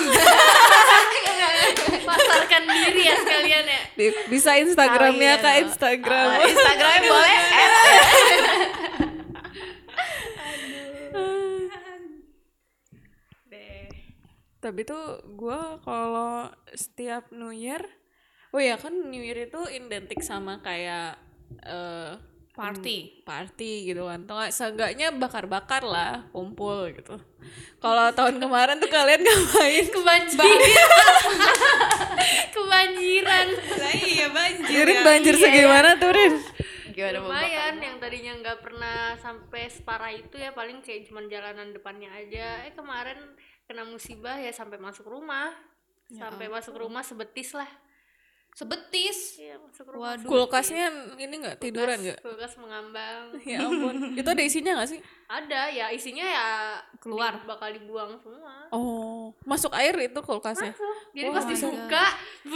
pasarkan 2.10 2.62
diri 2.66 3.02
ya 3.06 3.14
sekalian 3.22 3.64
ya 3.66 3.80
bisa 4.26 4.50
Instagramnya, 4.58 5.32
Oh, 5.36 5.40
iya 5.40 5.44
Kak. 5.44 5.54
Instagram. 5.68 6.26
Uh, 6.26 6.48
Instagramnya 6.48 7.00
boleh. 7.06 7.38
deh 13.50 13.84
Tapi 14.60 14.84
tuh 14.84 15.24
gua 15.40 15.80
kalau 15.80 16.52
setiap 16.76 17.32
New 17.32 17.52
Year, 17.52 17.80
oh 18.52 18.60
ya 18.60 18.76
kan 18.76 18.92
New 18.92 19.24
Year 19.24 19.48
itu 19.48 19.60
identik 19.72 20.20
sama 20.20 20.60
kayak 20.60 21.16
eh 21.64 22.12
party 22.52 23.24
party 23.24 23.88
gitu 23.88 24.04
kan. 24.04 24.28
Atau 24.28 24.36
nggak 24.36 24.52
seenggaknya 24.52 25.16
bakar-bakar 25.16 25.80
lah, 25.80 26.28
kumpul 26.28 26.92
gitu. 26.92 27.16
Kalau 27.80 28.12
tahun 28.12 28.36
kemarin 28.36 28.76
tuh 28.76 28.92
kalian 28.92 29.24
ngapain? 29.24 29.86
kebanjiran 29.96 30.60
kebanjiran 32.54 33.46
lah 33.80 33.94
iya 33.96 34.26
banjir 34.28 34.84
Rin 34.84 34.98
ya. 35.00 35.04
banjir 35.04 35.34
segimana 35.40 35.96
tuh 35.96 36.12
Rin? 36.12 36.34
Gimana 36.92 37.18
lumayan 37.24 37.74
yang 37.80 37.96
tadinya 37.96 38.32
nggak 38.44 38.58
pernah 38.60 39.16
sampai 39.16 39.72
separah 39.72 40.12
itu 40.12 40.36
ya 40.36 40.52
paling 40.52 40.84
kayak 40.84 41.08
cuman 41.08 41.32
jalanan 41.32 41.72
depannya 41.72 42.12
aja 42.12 42.68
eh 42.68 42.74
kemarin 42.76 43.16
kena 43.70 43.86
musibah 43.86 44.34
ya 44.34 44.50
sampai 44.50 44.76
masuk 44.76 45.06
rumah 45.06 45.54
sampai 46.10 46.50
masuk 46.50 46.74
rumah 46.74 47.00
sebetis 47.00 47.54
lah 47.54 47.70
sebetis 48.50 49.38
iya 49.38 49.54
masuk 49.56 49.86
rumah 49.88 50.18
waduh 50.18 50.26
Kulkasnya 50.26 50.90
ini 51.14 51.38
nggak 51.38 51.62
tiduran 51.62 51.94
nggak? 51.96 52.18
kulkas 52.18 52.58
mengambang 52.58 53.30
Ya 53.46 53.62
ampun. 53.62 54.10
itu 54.12 54.26
ada 54.26 54.42
isinya 54.42 54.74
nggak 54.74 54.90
sih? 54.90 54.98
ada 55.24 55.70
ya 55.70 55.86
isinya 55.88 56.26
ya 56.26 56.46
Keluar. 56.98 57.30
di- 57.32 57.46
bakal 57.46 57.70
dibuang 57.70 58.18
semua 58.18 58.66
Oh, 58.74 59.30
masuk 59.44 59.70
air 59.72 59.94
itu 60.02 60.18
kulkasnya. 60.18 60.74
jadi 61.14 61.30
Oh 61.30 61.32
pas 61.32 61.46
dibuka 61.46 62.04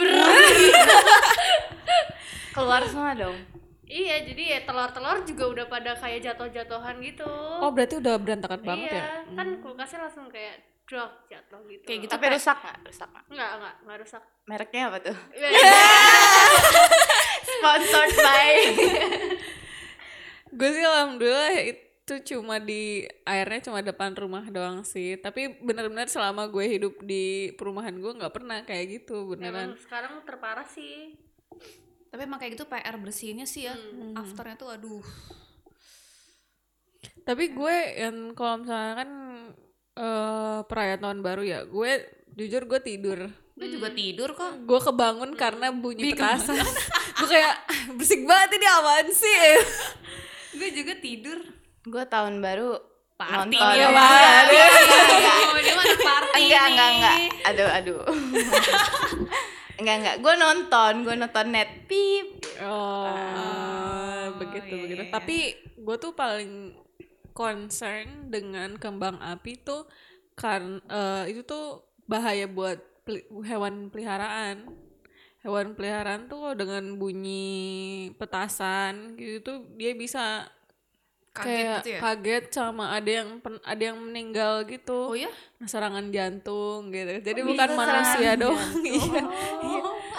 keluar 2.52 2.82
semua 2.84 3.14
dong. 3.14 3.38
iya 3.84 4.18
jadi 4.20 4.42
ya 4.42 4.66
telur-telur 4.66 5.22
juga 5.22 5.44
udah 5.48 5.66
pada 5.68 5.94
kayak 5.94 6.20
jatuh-jatuhan 6.24 6.98
gitu 7.00 7.30
Oh, 7.60 7.70
berarti 7.70 7.98
udah 7.98 8.14
berantakan 8.16 8.60
banget 8.60 8.90
iya 8.90 8.98
ya? 8.98 9.06
kan 9.32 9.46
kulkasnya 9.60 9.98
langsung 10.02 10.26
kayak 10.26 10.58
drop 10.84 11.10
jatuh 11.26 11.60
gitu 11.66 11.82
Kayak 11.82 11.98
gitu 12.04 12.12
Tapi 12.12 12.24
rusak 12.30 12.56
nggak? 12.56 12.76
Rusak 12.84 13.08
nggak? 13.08 13.24
enggak 13.28 13.50
enggak 13.54 13.74
enggak 13.80 13.98
rusak 14.00 14.22
Mereknya 14.44 14.82
apa 14.86 14.98
tuh? 15.00 15.16
Iya. 15.32 15.48
Sponsored 17.48 18.12
by. 18.14 18.48
Gue 20.54 20.68
sih 20.70 20.84
alhamdulillah 20.84 21.52
itu 21.64 22.14
cuma 22.28 22.58
di 22.58 23.06
airnya 23.24 23.60
cuma 23.62 23.80
depan 23.80 24.12
rumah 24.12 24.44
doang 24.46 24.84
sih. 24.84 25.16
Tapi 25.16 25.58
benar-benar 25.58 26.06
selama 26.06 26.46
gue 26.46 26.62
hidup 26.68 26.94
di 27.00 27.50
perumahan 27.54 27.94
gue 27.94 28.12
nggak 28.14 28.30
pernah 28.30 28.58
kayak 28.62 29.00
gitu 29.00 29.26
beneran. 29.26 29.72
Emang 29.72 29.80
sekarang 29.80 30.12
terparah 30.22 30.66
sih 30.66 31.18
tapi 32.06 32.24
emang 32.24 32.38
kayak 32.38 32.54
gitu 32.54 32.70
PR 32.70 32.94
bersihinnya 32.94 33.42
sih 33.42 33.66
ya 33.66 33.74
Hmm. 33.74 34.14
afternya 34.14 34.54
tuh 34.54 34.70
aduh 34.70 35.02
Tapi 37.24 37.50
gue 37.50 37.76
yang 37.96 38.36
kalau 38.36 38.60
misalnya 38.62 38.94
kan 38.94 39.10
eh 39.94 40.58
perayaan 40.62 41.00
tahun 41.00 41.20
baru 41.20 41.42
ya, 41.42 41.58
gue 41.62 41.90
jujur 42.32 42.62
gue 42.64 42.80
tidur. 42.80 43.18
gue 43.54 43.68
juga 43.70 43.86
tidur 43.88 44.30
kok 44.30 44.66
Gue 44.66 44.80
kebangun 44.80 45.30
karena 45.34 45.70
bunyi 45.70 46.10
petasan. 46.10 46.58
gue 47.16 47.28
kayak 47.28 47.54
"Ah, 47.62 47.82
bersik 47.94 48.22
banget 48.24 48.50
ini 48.52 48.66
apaan 48.68 49.08
sih? 49.08 49.38
gue 50.52 50.68
juga 50.72 50.94
tidur 50.96 51.38
Gue 51.84 52.02
tahun 52.04 52.38
baru 52.38 52.74
Party 53.14 53.54
nonton. 53.54 53.62
dia, 53.70 53.78
Iya, 53.78 53.88
Bang. 53.88 54.44
iya, 54.50 54.66
iya. 54.66 55.34
oh 55.46 55.60
dia 55.60 55.74
mana 55.76 55.94
party 55.96 56.34
enggak 56.40 56.58
nih. 56.58 56.70
enggak 56.72 56.88
enggak 56.90 57.16
aduh 57.44 57.68
aduh 57.70 58.00
enggak 59.78 59.94
enggak 59.96 60.16
gue 60.18 60.34
nonton 60.36 60.92
gue 61.00 61.14
nonton 61.16 61.46
net 61.48 61.70
pip 61.84 62.26
Oh, 62.56 64.34
begitu 64.36 64.66
iya, 64.68 64.82
begitu. 64.84 64.98
iya. 65.00 65.12
Tapi 65.12 65.36
gue 65.76 65.96
tuh 65.96 66.10
paling 66.12 66.74
concern 67.34 68.30
dengan 68.30 68.78
kembang 68.78 69.18
api 69.18 69.58
tuh 69.60 69.84
karena 70.34 70.78
itu 71.26 71.42
tuh 71.42 71.82
bahaya 72.06 72.46
buat 72.46 72.78
peli- 73.02 73.26
hewan 73.44 73.90
peliharaan. 73.90 74.70
Hewan 75.42 75.76
peliharaan 75.76 76.24
tuh 76.24 76.56
dengan 76.56 76.96
bunyi 76.96 78.08
petasan 78.16 79.12
gitu 79.14 79.44
tuh 79.44 79.56
dia 79.76 79.92
bisa 79.92 80.48
kaget 81.34 81.44
kayak 81.44 81.74
gitu 81.76 81.88
ya 81.90 82.00
kaget 82.00 82.44
sama 82.48 82.94
ada 82.94 83.10
yang 83.10 83.42
pen- 83.42 83.60
ada 83.60 83.82
yang 83.82 83.98
meninggal 83.98 84.62
gitu. 84.64 85.10
oh 85.10 85.18
ya 85.18 85.28
Serangan 85.66 86.08
jantung 86.08 86.88
gitu. 86.88 87.20
Jadi 87.20 87.40
Oh, 87.42 87.46
bukan 87.50 87.68
manusia 87.74 88.32
serangan 88.32 88.40
doang. 88.40 88.72
Iya. 88.86 89.22
oh 89.60 89.73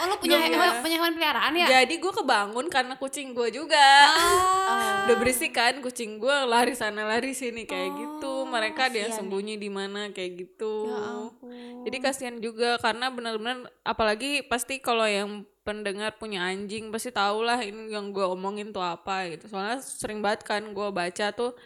lu 0.06 0.16
punya 0.16 0.38
Iya. 0.38 0.48
hewan 0.52 0.70
punya 0.80 0.98
hewan 0.98 1.14
peliharaan 1.14 1.54
ya 1.54 1.68
Jadi 1.68 1.94
gue 1.98 2.14
kebangun 2.14 2.66
karena 2.68 2.94
kucing 2.96 3.32
gue 3.32 3.48
juga. 3.50 3.88
Ah. 4.08 5.04
Udah 5.06 5.16
berisik 5.16 5.52
kan 5.52 5.78
kucing 5.80 6.18
gue 6.18 6.36
lari 6.46 6.74
sana 6.74 7.04
lari 7.04 7.32
sini 7.32 7.64
kayak 7.64 7.90
Oh, 7.90 7.98
gitu. 7.98 8.34
Mereka 8.46 8.90
dia 8.90 9.06
kasihan 9.06 9.18
sembunyi 9.18 9.56
di 9.56 9.70
mana 9.70 10.10
kayak 10.10 10.32
gitu. 10.38 10.88
Ya 10.88 10.98
ampun. 10.98 11.84
Jadi 11.86 11.98
kasihan 12.00 12.36
juga 12.38 12.78
karena 12.78 13.10
benar-benar 13.10 13.58
apalagi 13.82 14.42
pasti 14.42 14.78
kalau 14.78 15.06
yang 15.06 15.46
pendengar 15.62 16.14
punya 16.16 16.46
anjing 16.46 16.94
pasti 16.94 17.10
tau 17.10 17.42
lah 17.42 17.58
ini 17.58 17.90
yang 17.90 18.14
gue 18.14 18.22
omongin 18.22 18.70
tuh 18.70 18.82
apa 18.82 19.26
gitu. 19.30 19.50
Soalnya 19.50 19.82
sering 19.82 20.22
banget 20.22 20.46
kan 20.46 20.62
gue 20.62 20.88
baca 20.90 21.34
tuh 21.34 21.58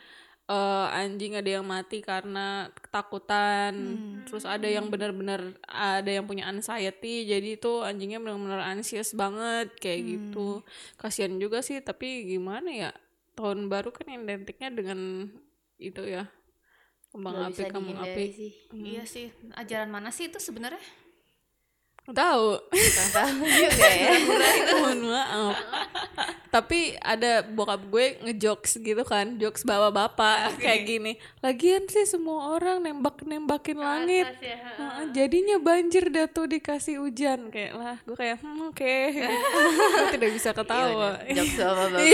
eh, 0.50 0.88
anjing 0.98 1.38
ada 1.38 1.50
yang 1.62 1.66
mati 1.66 2.02
karena 2.02 2.74
ketakutan. 2.74 3.74
Terus 4.26 4.44
ada 4.50 4.66
yang 4.66 4.90
benar-benar 4.90 5.54
ada 5.70 6.10
yang 6.10 6.26
punya 6.26 6.50
anxiety. 6.50 7.30
Jadi 7.30 7.62
tuh 7.62 7.86
anjingnya 7.86 8.18
benar-benar 8.18 8.66
anxious 8.66 9.14
banget 9.14 9.70
kayak 9.78 10.02
gitu. 10.10 10.66
Kasihan 10.98 11.38
juga 11.38 11.62
sih 11.62 11.78
tapi 11.86 12.26
gimana 12.26 12.70
ya? 12.74 12.92
Tahun 13.38 13.70
baru 13.70 13.94
kan 13.94 14.10
identiknya 14.10 14.74
dengan 14.74 15.30
itu 15.78 16.02
ya. 16.04 16.26
Kembang 17.10 17.34
Nggak 17.42 17.50
api, 17.58 17.64
kembang 17.74 18.00
api. 18.06 18.26
sih 18.38 18.52
iya 18.78 19.02
sih 19.02 19.34
ajaran 19.58 19.90
mana 19.90 20.14
sih 20.14 20.30
itu 20.30 20.38
sebenarnya 20.38 20.78
Tahu. 22.10 22.48
Tahu 23.14 23.42
juga 23.46 23.90
ya 24.02 24.12
Mohon 24.76 25.00
maaf. 25.14 25.56
Tapi 26.50 26.98
ada 26.98 27.46
bokap 27.46 27.86
gue 27.86 28.18
ngejokes 28.26 28.82
gitu 28.82 29.04
kan, 29.06 29.38
jokes 29.38 29.62
bawa 29.62 29.94
bapak 29.94 30.58
kayak 30.58 30.82
gini. 30.90 31.14
Lagian 31.46 31.86
sih 31.86 32.10
semua 32.10 32.58
orang 32.58 32.82
nembak-nembakin 32.82 33.78
langit. 33.78 34.26
Ya. 34.42 34.58
Heeh, 34.58 35.04
jadinya 35.14 35.62
banjir 35.62 36.10
dah 36.10 36.26
tuh 36.26 36.50
dikasih 36.50 36.98
hujan 37.02 37.52
kayak 37.54 37.74
lah 37.76 37.98
gue 38.06 38.16
kayak 38.16 38.38
hmm, 38.40 38.72
oke 38.72 38.96
gue 39.14 40.08
tidak 40.16 40.32
bisa 40.34 40.50
ketawa 40.56 41.20
jokes 41.28 41.56
sama 41.58 41.86
bapak 41.92 42.08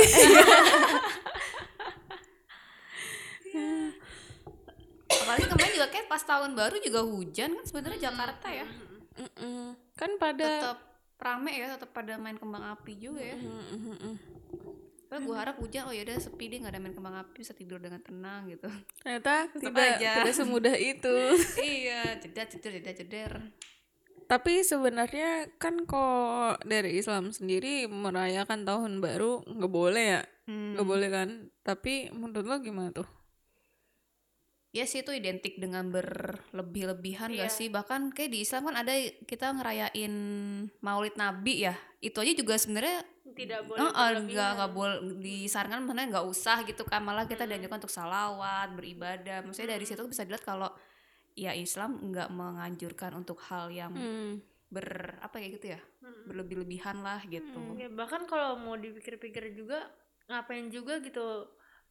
apalagi 5.15 5.45
kemarin 5.49 5.71
juga 5.73 5.87
kayak 5.89 6.07
pas 6.09 6.23
tahun 6.23 6.51
baru 6.53 6.75
juga 6.83 7.01
hujan 7.05 7.49
kan 7.57 7.65
sebenarnya 7.65 7.99
Jakarta 8.11 8.47
ya 8.51 8.67
Mm-mm. 9.15 9.73
kan 9.93 10.11
pada 10.15 10.43
tetap 10.43 10.79
rame 11.15 11.51
ya 11.53 11.67
tetap 11.71 11.89
pada 11.89 12.15
main 12.15 12.35
kembang 12.35 12.63
api 12.69 12.93
juga 12.95 13.23
ya 13.23 13.35
Mm-mm. 13.35 14.15
Padahal 15.05 15.21
gue 15.21 15.37
harap 15.37 15.55
hujan 15.57 15.85
oh 15.85 15.93
ya 15.93 16.01
udah 16.01 16.17
sepi 16.17 16.45
deh 16.45 16.57
nggak 16.59 16.73
ada 16.73 16.81
main 16.81 16.91
kembang 16.91 17.15
api 17.15 17.39
bisa 17.39 17.53
tidur 17.53 17.77
dengan 17.77 18.01
tenang 18.01 18.49
gitu 18.49 18.67
ternyata 18.99 19.47
tidak 19.61 19.85
aja. 19.95 20.11
tidak 20.19 20.35
semudah 20.35 20.75
itu 20.75 21.15
iya 21.63 22.17
jeda 22.17 22.43
jeder 22.45 22.71
jeda 22.75 22.91
jeder 22.93 23.31
Tapi 24.25 24.65
sebenarnya 24.65 25.53
kan 25.55 25.85
kok 25.85 26.65
dari 26.65 26.97
Islam 26.97 27.29
sendiri 27.29 27.85
merayakan 27.85 28.65
tahun 28.65 28.97
baru 28.97 29.45
nggak 29.45 29.69
boleh 29.71 30.05
ya, 30.17 30.21
Hmm. 30.45 30.73
nggak 30.73 30.81
boleh 30.83 31.09
kan? 31.09 31.29
Tapi 31.61 32.09
menurut 32.09 32.41
lo 32.43 32.57
gimana 32.57 32.89
tuh? 32.89 33.05
Ya 34.75 34.83
sih 34.83 34.99
itu 34.99 35.09
identik 35.09 35.55
dengan 35.55 35.87
berlebih-lebihan 35.87 37.31
Iya. 37.31 37.47
gak 37.47 37.51
sih? 37.53 37.67
Bahkan 37.71 38.11
kayak 38.11 38.27
di 38.29 38.39
Islam 38.43 38.67
kan 38.67 38.75
ada 38.75 38.91
kita 39.23 39.55
ngerayain 39.55 40.13
Maulid 40.77 41.15
Nabi 41.15 41.63
ya. 41.63 41.75
Itu 41.97 42.19
aja 42.19 42.35
juga 42.35 42.59
sebenarnya 42.59 43.07
tidak 43.33 43.63
boleh 43.65 43.79
berlebihan. 43.81 44.23
nggak 44.27 44.49
nggak 44.53 44.71
boleh 44.71 44.97
disarankan 45.17 45.79
sebenarnya 45.81 46.09
nggak 46.11 46.27
usah 46.27 46.57
gitu 46.63 46.83
kan. 46.83 47.01
Malah 47.01 47.23
kita 47.23 47.43
dianjurkan 47.43 47.79
untuk 47.79 47.89
salawat 47.89 48.75
beribadah. 48.75 49.41
Maksudnya 49.41 49.73
dari 49.73 49.85
situ 49.85 50.03
bisa 50.03 50.21
dilihat 50.21 50.43
kalau 50.43 50.67
ya 51.33 51.51
Islam 51.51 51.99
nggak 52.01 52.29
menganjurkan 52.29 53.11
untuk 53.13 53.39
hal 53.43 53.67
yang 53.67 53.91
Hmm. 53.91 54.43
ber 54.65 55.15
apa 55.19 55.39
kayak 55.39 55.51
gitu 55.55 55.67
ya? 55.71 55.79
Hmm. 56.01 56.27
berlebih-lebihan 56.27 56.99
lah 56.99 57.21
gitu. 57.23 57.61
Ya, 57.75 57.87
bahkan 57.87 58.25
kalau 58.25 58.57
mau 58.57 58.75
dipikir-pikir 58.75 59.53
juga 59.53 59.87
ngapain 60.25 60.67
juga 60.67 60.97
gitu 60.99 61.45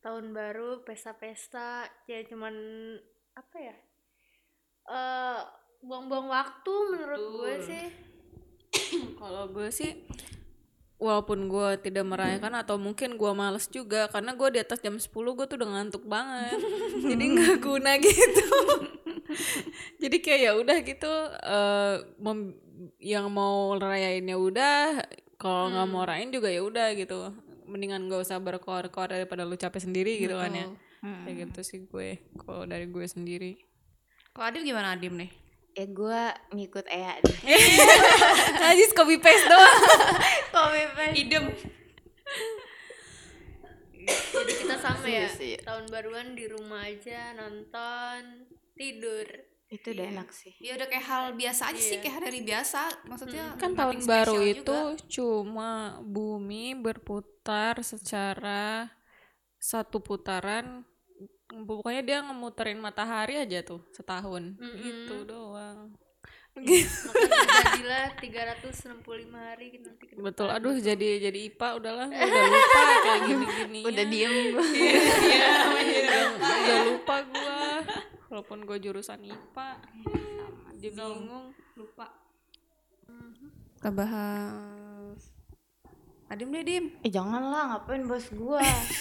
tahun 0.05 0.37
baru 0.37 0.85
pesta-pesta 0.85 1.89
ya 2.05 2.21
cuman 2.29 2.53
apa 3.35 3.57
ya 3.57 3.77
eh 4.85 5.41
buang-buang 5.85 6.29
waktu 6.33 6.75
menurut 6.97 7.21
gue 7.21 7.53
Betul. 7.61 7.69
sih. 7.69 7.87
Kalau 9.21 9.45
gue 9.53 9.69
sih 9.69 9.93
walaupun 10.97 11.53
gue 11.53 11.69
tidak 11.85 12.07
merayakan 12.09 12.65
atau 12.65 12.81
mungkin 12.81 13.21
gue 13.21 13.33
males 13.37 13.69
juga 13.69 14.09
karena 14.09 14.33
gue 14.33 14.49
di 14.57 14.61
atas 14.65 14.81
jam 14.81 14.97
10 14.97 15.13
gue 15.13 15.45
tuh 15.45 15.57
udah 15.61 15.71
ngantuk 15.77 16.05
banget. 16.09 16.59
Jadi 17.13 17.25
nggak 17.37 17.57
guna 17.61 17.93
gitu. 18.01 18.49
Jadi 20.03 20.17
kayak 20.25 20.41
ya 20.41 20.53
udah 20.57 20.79
gitu 20.81 21.13
eh, 21.45 21.97
mem- 22.17 22.57
yang 23.01 23.29
mau 23.29 23.77
rayainnya 23.77 24.37
udah 24.41 25.05
kalau 25.37 25.69
nggak 25.69 25.89
mau 25.93 26.05
rayain 26.09 26.33
juga 26.33 26.49
ya 26.49 26.65
udah 26.65 26.97
gitu 26.97 27.33
mendingan 27.69 28.07
gak 28.09 28.25
usah 28.25 28.39
berkoar-koar 28.41 29.13
daripada 29.13 29.45
lu 29.45 29.57
capek 29.57 29.85
sendiri 29.85 30.21
gitu 30.21 30.37
kan 30.37 30.53
ya. 30.53 30.67
Betul. 31.05 31.21
kayak 31.29 31.37
gitu 31.37 31.61
sih 31.61 31.81
gue 31.85 32.09
kalau 32.41 32.65
dari 32.65 32.89
gue 32.89 33.05
sendiri. 33.05 33.61
Kalau 34.33 34.49
Adim 34.49 34.65
gimana 34.65 34.97
Adim 34.97 35.15
nih? 35.21 35.31
Ya 35.75 35.85
gue 35.91 36.23
ngikut 36.55 36.87
Ea 36.87 37.19
deh. 37.21 37.39
Najis 38.63 38.95
copy 38.95 39.19
paste 39.19 39.45
doang. 39.45 39.79
Idem. 41.21 41.51
Jadi 44.05 44.53
kita 44.61 44.77
sama 44.79 45.07
ya. 45.07 45.29
Iya. 45.29 45.59
Tahun 45.67 45.85
baruan 45.91 46.39
di 46.39 46.47
rumah 46.49 46.89
aja 46.89 47.35
nonton 47.37 48.49
tidur 48.75 49.27
itu 49.69 49.91
udah 49.91 50.07
enak 50.07 50.29
sih. 50.31 50.53
Ya 50.61 50.77
udah 50.77 50.87
kayak 50.87 51.07
hal 51.07 51.25
biasa 51.35 51.63
aja 51.73 51.81
sih 51.81 51.97
Iya. 51.99 52.03
kayak 52.05 52.17
hari 52.23 52.41
biasa. 52.43 52.81
Maksudnya 53.09 53.45
kan 53.57 53.73
nothing 53.73 53.75
tahun 53.75 53.97
baru 54.07 54.37
itu 54.45 54.63
juga. 54.63 55.07
cuma 55.11 55.71
bumi 56.01 56.77
berputar 56.77 57.81
secara 57.81 58.87
satu 59.57 59.99
putaran. 59.99 60.85
Pokoknya 61.49 62.03
dia 62.03 62.19
ngemuterin 62.23 62.79
matahari 62.79 63.39
aja 63.39 63.63
tuh 63.63 63.83
setahun. 63.91 64.55
Mm-mm. 64.59 64.79
gitu 64.83 65.17
doang. 65.27 65.95
Maka 66.55 66.71
jadilah 67.75 68.07
365 68.15 69.03
hari 69.35 69.75
nanti 69.75 70.05
ke 70.07 70.15
betul. 70.15 70.47
Aduh 70.47 70.79
jadi 70.79 71.19
jadi 71.19 71.51
ipa 71.51 71.75
udahlah. 71.75 72.07
Udah 72.07 72.45
lupa 72.47 72.81
kayak 73.03 73.21
gini 73.27 73.45
gini 73.59 73.81
udah 73.83 74.05
diem 74.07 74.35
gue 74.55 74.67
iya 74.79 75.51
udah, 75.67 76.23
udah 76.63 76.79
lupa 76.87 77.17
gua 77.27 77.63
walaupun 78.35 78.67
gue 78.67 78.83
jurusan 78.83 79.23
ipa 79.23 79.79
jadi 80.75 80.91
bingung. 80.91 81.55
Lupa. 81.75 82.11
Kita 83.79 83.95
bahas 83.95 85.23
Adim 86.27 86.51
deh 86.51 86.65
Dim 86.65 86.85
eh 86.99 87.09
janganlah 87.09 87.63
ngapain 87.71 88.03
bos 88.05 88.27
gue 88.27 88.59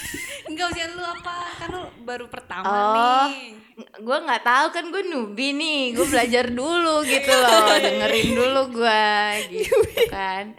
enggak 0.47 0.69
ujian 0.69 0.93
lu 0.93 1.01
apa? 1.01 1.33
Kan 1.57 1.67
lu 1.71 1.81
baru 2.05 2.29
pertama 2.29 2.61
Oh. 2.63 3.25
nih. 3.25 3.57
Gue 3.97 4.17
nggak 4.21 4.43
tahu 4.43 4.67
kan 4.69 4.85
gue 4.87 5.01
nubi 5.03 5.49
nih. 5.51 5.97
Gue 5.97 6.05
belajar 6.05 6.45
dulu 6.45 7.01
gitu 7.03 7.33
loh. 7.33 7.73
Dengerin 7.73 8.29
dulu 8.31 8.61
gue 8.77 9.09
gitu 9.49 9.81
kan. 10.13 10.53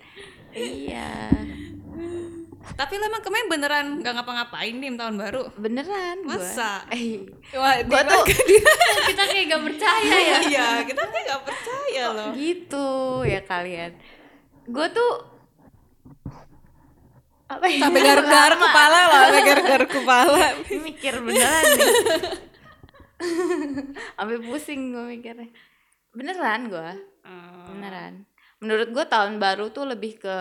Iya 0.51 1.31
tapi 2.73 2.97
lu 2.97 3.05
emang 3.05 3.21
kemarin 3.21 3.47
beneran 3.53 3.87
nggak 4.01 4.15
ngapa-ngapain 4.17 4.75
Dim 4.81 4.97
tahun 4.97 5.15
baru? 5.21 5.43
Beneran 5.61 6.25
Masa? 6.25 6.89
eh, 6.89 7.21
wah 7.53 7.77
gue 7.77 8.01
tuh 8.09 8.23
kita 9.13 9.23
kayak 9.29 9.45
gak 9.53 9.63
percaya 9.69 10.17
ya. 10.17 10.39
Iya 10.41 10.69
kita 10.89 11.01
kan 11.05 11.13
nggak 11.13 11.43
percaya 11.45 12.05
loh. 12.17 12.31
gitu 12.33 12.89
ya 13.29 13.41
kalian? 13.45 13.93
Gue 14.65 14.87
tuh 14.91 15.13
apa 17.45 17.65
ya? 17.69 17.85
Sampai 17.85 18.01
garuk-garuk 18.01 18.59
kepala 18.59 19.01
lah 19.13 19.21
sampai 19.29 19.43
garuk-garuk 19.45 19.91
kepala. 19.93 20.47
Mikir 20.89 21.15
beneran 21.21 21.65
nih. 21.77 21.93
Sampai 24.19 24.37
pusing 24.43 24.93
gue 24.93 25.05
mikirnya. 25.17 25.49
Beneran 26.13 26.69
gue 26.69 26.91
beneran. 27.71 28.27
Menurut 28.61 28.89
gue 28.93 29.05
tahun 29.09 29.37
baru 29.37 29.69
tuh 29.73 29.89
lebih 29.89 30.21
ke 30.21 30.37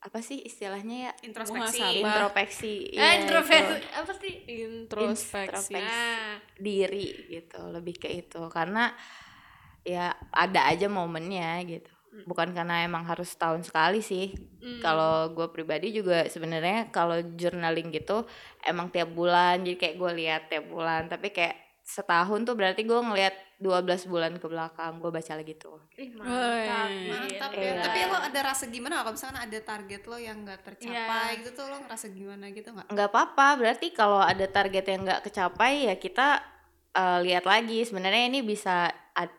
apa 0.00 0.24
sih 0.24 0.40
istilahnya 0.40 0.96
ya? 1.08 1.12
Introspeksi. 1.28 2.00
Introspeksi 2.00 2.72
eh 2.92 2.96
Iya, 2.96 3.08
introversi 3.20 3.76
itu. 3.76 3.88
apa 3.92 4.12
sih? 4.16 4.34
Introspeksi. 4.48 5.44
Introspeksi. 5.44 5.74
nah 5.76 6.40
diri 6.56 7.08
gitu. 7.28 7.60
Lebih 7.68 7.94
ke 8.00 8.08
itu. 8.08 8.40
Karena 8.48 8.88
ya 9.84 10.12
ada 10.32 10.72
aja 10.72 10.88
momennya 10.88 11.60
gitu. 11.68 11.92
Bukan 12.26 12.50
karena 12.56 12.82
emang 12.82 13.06
harus 13.06 13.32
tahun 13.36 13.60
sekali 13.62 14.00
sih. 14.00 14.32
Hmm. 14.60 14.76
kalau 14.84 15.32
gue 15.32 15.48
pribadi 15.56 15.88
juga 15.88 16.28
sebenarnya 16.28 16.92
kalau 16.92 17.16
journaling 17.36 17.92
gitu 17.92 18.24
emang 18.64 18.88
tiap 18.88 19.12
bulan. 19.12 19.60
Jadi 19.60 19.76
kayak 19.76 19.96
gue 20.00 20.10
lihat 20.16 20.42
tiap 20.48 20.64
bulan. 20.68 21.12
Tapi 21.12 21.28
kayak 21.28 21.56
setahun 21.84 22.40
tuh 22.48 22.56
berarti 22.56 22.88
gue 22.88 23.00
ngelihat 23.00 23.36
12 23.60 24.08
bulan 24.08 24.32
ke 24.40 24.46
belakang 24.48 25.04
gue 25.04 25.12
baca 25.12 25.32
lagi 25.36 25.52
tuh. 25.52 25.76
Ih, 26.00 26.16
mantap. 26.16 26.88
Mantap 26.88 27.50
Iya. 27.52 27.68
ya. 27.76 27.82
Tapi 27.84 27.98
lo 28.08 28.16
ada 28.16 28.40
rasa 28.40 28.64
gimana 28.72 29.04
kalau 29.04 29.12
misalkan 29.12 29.36
ada 29.36 29.58
target 29.60 30.02
lo 30.08 30.16
yang 30.16 30.48
nggak 30.48 30.60
tercapai 30.64 31.44
gitu 31.44 31.50
tuh 31.52 31.64
lo 31.68 31.76
ngerasa 31.84 32.06
gimana 32.08 32.48
gitu 32.56 32.72
nggak? 32.72 32.88
Nggak 32.88 33.08
apa-apa 33.12 33.46
berarti 33.60 33.92
kalau 33.92 34.16
ada 34.16 34.48
target 34.48 34.84
yang 34.88 35.04
nggak 35.04 35.20
kecapai 35.28 35.92
ya 35.92 35.94
kita 36.00 36.40
eh, 36.96 37.18
lihat 37.20 37.44
lagi. 37.44 37.84
Sebenarnya 37.84 38.32
ini 38.32 38.40
bisa 38.40 38.88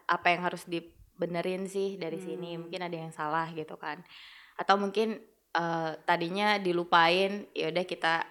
apa 0.05 0.27
yang 0.29 0.45
harus 0.45 0.69
dibenerin 0.69 1.65
sih 1.65 1.97
dari 1.97 2.21
sini. 2.21 2.61
Mungkin 2.61 2.77
ada 2.77 2.93
yang 2.93 3.09
salah 3.09 3.49
gitu 3.57 3.73
kan. 3.81 4.05
Atau 4.53 4.77
mungkin 4.77 5.17
eh, 5.57 5.91
tadinya 6.05 6.61
dilupain 6.61 7.49
ya 7.57 7.73
udah 7.73 7.85
kita 7.89 8.21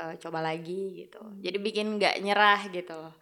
eh, 0.00 0.14
coba 0.24 0.40
lagi 0.40 1.04
gitu. 1.04 1.20
Jadi 1.36 1.56
bikin 1.60 2.00
nggak 2.00 2.16
nyerah 2.24 2.64
gitu. 2.72 2.96
loh 2.96 3.12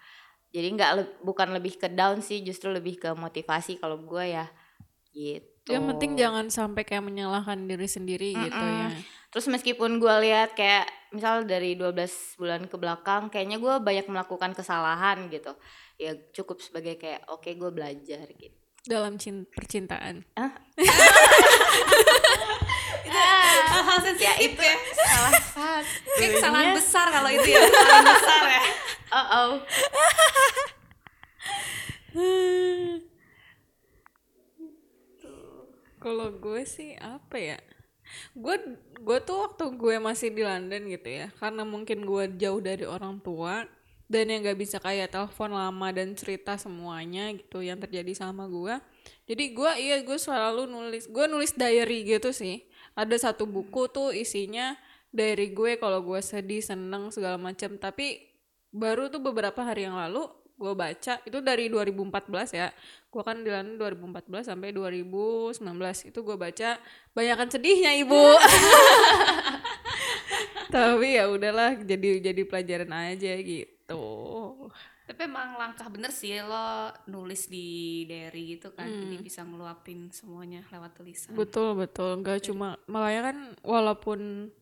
jadi 0.50 0.68
nggak 0.68 0.90
le- 0.92 1.14
bukan 1.20 1.50
lebih 1.50 1.76
ke 1.76 1.88
down 1.88 2.18
sih 2.18 2.40
justru 2.40 2.68
lebih 2.68 2.98
ke 2.98 3.10
motivasi 3.10 3.76
kalau 3.76 3.98
gue 3.98 4.24
ya 4.30 4.46
gitu. 5.08 5.70
Yang 5.70 5.84
penting 5.88 6.12
jangan 6.14 6.46
sampai 6.46 6.82
kayak 6.82 7.02
menyalahkan 7.02 7.58
diri 7.60 7.86
sendiri 7.86 8.30
gitu 8.32 8.50
ya. 8.56 8.90
Terus 9.28 9.46
meskipun 9.46 9.98
gue 9.98 10.14
lihat 10.20 10.54
kayak 10.54 10.86
misal 11.10 11.42
dari 11.42 11.74
12 11.74 11.94
bulan 12.36 12.62
ke 12.64 12.74
belakang 12.74 13.26
kayaknya 13.26 13.58
gue 13.58 13.74
banyak 13.78 14.06
melakukan 14.06 14.50
kesalahan 14.52 15.26
gitu. 15.28 15.54
Ya 15.94 16.14
cukup 16.32 16.58
sebagai 16.58 16.94
kayak 16.96 17.26
oke 17.26 17.46
gue 17.48 17.70
belajar 17.70 18.26
gitu. 18.28 18.54
dalam 18.80 19.14
cin- 19.14 19.44
percintaan. 19.46 20.24
Hal 23.70 23.98
sensitif 24.00 24.54
ya, 24.54 24.74
Salah. 24.94 25.32
Satu. 25.34 26.24
kesalahan 26.30 26.72
besar 26.72 27.06
kalau 27.10 27.28
itu 27.28 27.48
ya 27.48 27.60
kesalahan 27.66 28.04
besar 28.06 28.42
ya. 28.46 28.62
Oh, 29.10 29.18
oh. 29.18 29.48
Kalau 36.00 36.32
gue 36.32 36.62
sih 36.64 36.96
apa 36.96 37.36
ya? 37.36 37.58
Gue 38.32 38.56
gue 38.98 39.18
tuh 39.22 39.46
waktu 39.46 39.64
gue 39.76 39.94
masih 40.02 40.34
di 40.34 40.42
London 40.42 40.88
gitu 40.90 41.06
ya, 41.06 41.30
karena 41.38 41.62
mungkin 41.62 42.02
gue 42.02 42.24
jauh 42.40 42.58
dari 42.58 42.82
orang 42.82 43.22
tua 43.22 43.68
dan 44.10 44.26
yang 44.26 44.42
gak 44.42 44.58
bisa 44.58 44.82
kayak 44.82 45.14
telepon 45.14 45.54
lama 45.54 45.88
dan 45.94 46.18
cerita 46.18 46.58
semuanya 46.58 47.30
gitu 47.30 47.62
yang 47.62 47.78
terjadi 47.78 48.10
sama 48.26 48.50
gue. 48.50 48.74
Jadi 49.30 49.54
gue 49.54 49.70
iya 49.78 50.02
gue 50.02 50.18
selalu 50.18 50.66
nulis, 50.66 51.06
gue 51.06 51.24
nulis 51.30 51.54
diary 51.54 52.02
gitu 52.02 52.34
sih. 52.34 52.66
Ada 52.98 53.30
satu 53.30 53.46
buku 53.46 53.86
tuh 53.86 54.10
isinya 54.10 54.74
diary 55.14 55.54
gue 55.54 55.78
kalau 55.78 56.02
gue 56.02 56.18
sedih, 56.18 56.58
seneng 56.58 57.14
segala 57.14 57.38
macam. 57.38 57.78
Tapi 57.78 58.26
baru 58.74 59.06
tuh 59.06 59.22
beberapa 59.22 59.62
hari 59.62 59.86
yang 59.86 59.94
lalu 59.94 60.26
gue 60.60 60.72
baca 60.76 61.14
itu 61.24 61.38
dari 61.40 61.72
2014 61.72 62.52
ya. 62.52 62.68
Gue 63.08 63.22
kan 63.24 63.40
di 63.40 63.48
London 63.48 63.80
2014 63.80 64.52
sampai 64.52 64.76
2019 64.76 65.56
itu 66.12 66.18
gue 66.20 66.36
baca 66.36 66.76
banyakan 67.16 67.48
sedihnya 67.48 67.96
ibu. 67.96 68.20
Tapi 70.74 71.16
ya 71.16 71.32
udahlah 71.32 71.80
jadi 71.80 72.20
jadi 72.20 72.42
pelajaran 72.44 72.92
aja 72.92 73.32
gitu. 73.40 74.04
Tapi 75.08 75.26
emang 75.26 75.58
langkah 75.58 75.90
bener 75.90 76.14
sih 76.14 76.38
lo 76.38 76.94
nulis 77.10 77.50
di 77.50 78.06
diary 78.06 78.54
gitu 78.54 78.70
kan 78.70 78.86
jadi 78.86 79.18
bisa 79.18 79.42
ngeluapin 79.42 80.12
semuanya 80.14 80.62
lewat 80.70 80.94
tulisan. 80.94 81.34
Betul 81.34 81.74
betul. 81.74 82.22
Nggak 82.22 82.46
cuma 82.46 82.78
makanya 82.86 83.34
kan 83.34 83.36
walaupun 83.66 84.52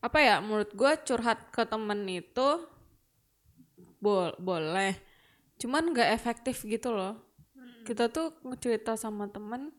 apa 0.00 0.18
ya 0.24 0.40
menurut 0.40 0.72
gue 0.72 0.92
curhat 1.04 1.52
ke 1.52 1.68
temen 1.68 2.08
itu 2.08 2.64
bol 4.00 4.32
boleh 4.40 5.09
cuman 5.60 5.92
nggak 5.92 6.10
efektif 6.16 6.64
gitu 6.64 6.90
loh. 6.90 7.20
Kita 7.84 8.08
tuh 8.08 8.32
cerita 8.60 8.96
sama 8.96 9.28
temen 9.28 9.72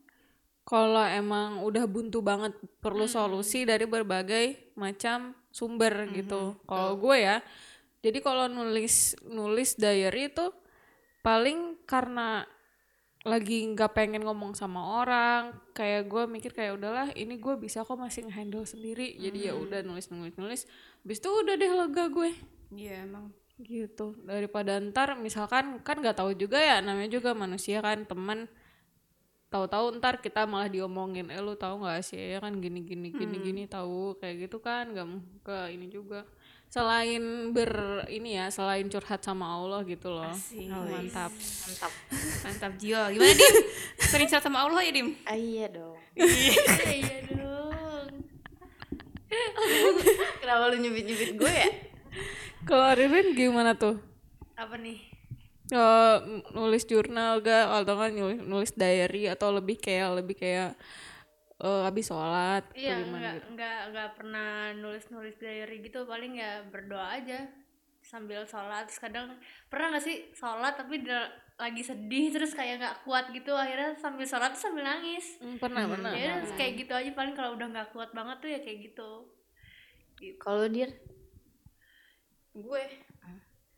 kalau 0.62 1.02
emang 1.02 1.66
udah 1.66 1.84
buntu 1.90 2.22
banget 2.22 2.54
perlu 2.78 3.10
solusi 3.10 3.66
dari 3.66 3.82
berbagai 3.84 4.74
macam 4.78 5.34
sumber 5.50 6.06
gitu. 6.14 6.56
Kalau 6.64 6.94
gue 6.96 7.16
ya 7.18 7.42
jadi 8.02 8.18
kalau 8.18 8.50
nulis 8.50 9.14
nulis 9.26 9.78
diary 9.78 10.30
itu 10.30 10.50
paling 11.22 11.78
karena 11.86 12.42
lagi 13.22 13.62
nggak 13.62 13.94
pengen 13.94 14.26
ngomong 14.26 14.58
sama 14.58 14.98
orang 14.98 15.54
kayak 15.78 16.10
gue 16.10 16.26
mikir 16.26 16.50
kayak 16.50 16.74
udahlah 16.74 17.14
ini 17.14 17.38
gue 17.38 17.54
bisa 17.54 17.86
kok 17.86 17.94
masih 17.94 18.26
ngehandle 18.26 18.66
sendiri. 18.66 19.14
Jadi 19.14 19.46
ya 19.46 19.54
udah 19.54 19.86
nulis 19.86 20.10
nulis 20.10 20.34
nulis. 20.34 20.66
Habis 21.06 21.18
itu 21.22 21.30
udah 21.30 21.54
deh 21.54 21.70
lega 21.70 22.04
gue. 22.10 22.30
Iya 22.74 23.06
emang. 23.06 23.30
Gitu. 23.62 24.18
Daripada 24.26 24.76
ntar 24.82 25.14
misalkan 25.16 25.80
kan 25.86 25.96
nggak 26.02 26.18
tahu 26.18 26.34
juga 26.34 26.58
ya 26.58 26.82
namanya 26.82 27.18
juga 27.18 27.32
manusia 27.32 27.78
kan 27.80 28.02
teman. 28.04 28.50
Tahu-tahu 29.52 30.00
ntar 30.00 30.24
kita 30.24 30.48
malah 30.48 30.66
diomongin 30.66 31.28
eh 31.28 31.36
lu 31.38 31.52
tahu 31.54 31.84
nggak 31.84 32.00
sih 32.00 32.16
ya 32.16 32.40
kan 32.40 32.56
gini 32.56 32.82
gini 32.88 33.12
gini 33.12 33.36
gini 33.36 33.62
tahu 33.68 34.16
kayak 34.16 34.48
gitu 34.48 34.58
kan 34.64 34.90
nggak 34.90 35.06
ke 35.44 35.56
ini 35.76 35.86
juga. 35.92 36.24
Selain 36.72 37.52
ber 37.52 38.00
ini 38.08 38.40
ya 38.40 38.48
selain 38.48 38.88
curhat 38.88 39.20
sama 39.20 39.44
Allah 39.44 39.84
gitu 39.84 40.08
loh. 40.08 40.32
Mantap. 40.88 41.28
Mantap. 41.36 41.92
Mantap. 42.48 42.72
Jiwa. 42.80 43.12
Gimana 43.12 43.28
Dim? 43.36 43.56
Sering 44.00 44.24
cerita 44.24 44.48
sama 44.48 44.64
Allah 44.64 44.80
ya 44.80 44.92
Dim? 44.96 45.12
ah, 45.28 45.36
iya 45.36 45.68
dong. 45.68 46.00
Iya. 46.16 46.56
Iya 46.96 47.18
dong. 47.28 48.08
Kenapa 50.40 50.64
lu 50.72 50.76
nyubit 50.80 51.04
nyubit 51.04 51.30
gue 51.36 51.52
ya 51.52 51.68
kalau 52.68 52.88
Ririn 52.94 53.34
gimana 53.34 53.74
tuh? 53.74 53.98
Apa 54.54 54.78
nih? 54.78 55.12
Eh, 55.72 56.16
nulis 56.52 56.84
jurnal 56.84 57.40
gak? 57.40 57.64
Atau 57.82 57.96
kan 57.96 58.12
nulis, 58.12 58.40
nulis 58.44 58.72
diary? 58.76 59.30
Atau 59.32 59.54
lebih 59.56 59.80
kayak 59.80 60.20
lebih 60.20 60.36
kayak 60.36 60.76
eh, 61.62 61.82
habis 61.86 62.12
sholat? 62.12 62.66
Atau 62.68 62.76
iya 62.76 63.00
gimana 63.00 63.18
nggak 63.18 63.34
gitu? 63.34 63.46
nggak 63.56 63.78
nggak 63.94 64.10
pernah 64.18 64.50
nulis 64.76 65.04
nulis 65.08 65.36
diary 65.40 65.76
gitu. 65.80 66.04
Paling 66.04 66.36
ya 66.36 66.60
berdoa 66.68 67.16
aja 67.16 67.48
sambil 68.04 68.44
sholat. 68.44 68.84
Terus 68.90 69.00
kadang 69.00 69.32
pernah 69.72 69.96
nggak 69.96 70.04
sih 70.04 70.16
sholat 70.36 70.76
tapi 70.76 71.00
lagi 71.56 71.82
sedih 71.86 72.34
terus 72.34 72.52
kayak 72.52 72.82
nggak 72.84 72.96
kuat 73.08 73.32
gitu. 73.32 73.56
Akhirnya 73.56 73.96
sambil 73.96 74.28
sholat 74.28 74.52
tuh 74.52 74.62
sambil 74.68 74.84
nangis. 74.84 75.40
Hmm, 75.40 75.56
pernah 75.56 75.88
pernah. 75.88 76.12
ya 76.12 76.42
kayak 76.52 76.84
gitu 76.84 76.92
aja. 76.92 77.10
Paling 77.16 77.32
kalau 77.32 77.56
udah 77.56 77.70
nggak 77.72 77.88
kuat 77.96 78.12
banget 78.12 78.36
tuh 78.44 78.50
ya 78.52 78.60
kayak 78.60 78.92
gitu. 78.92 79.10
Kalau 80.38 80.68
dir 80.68 80.92
Gue. 82.54 82.84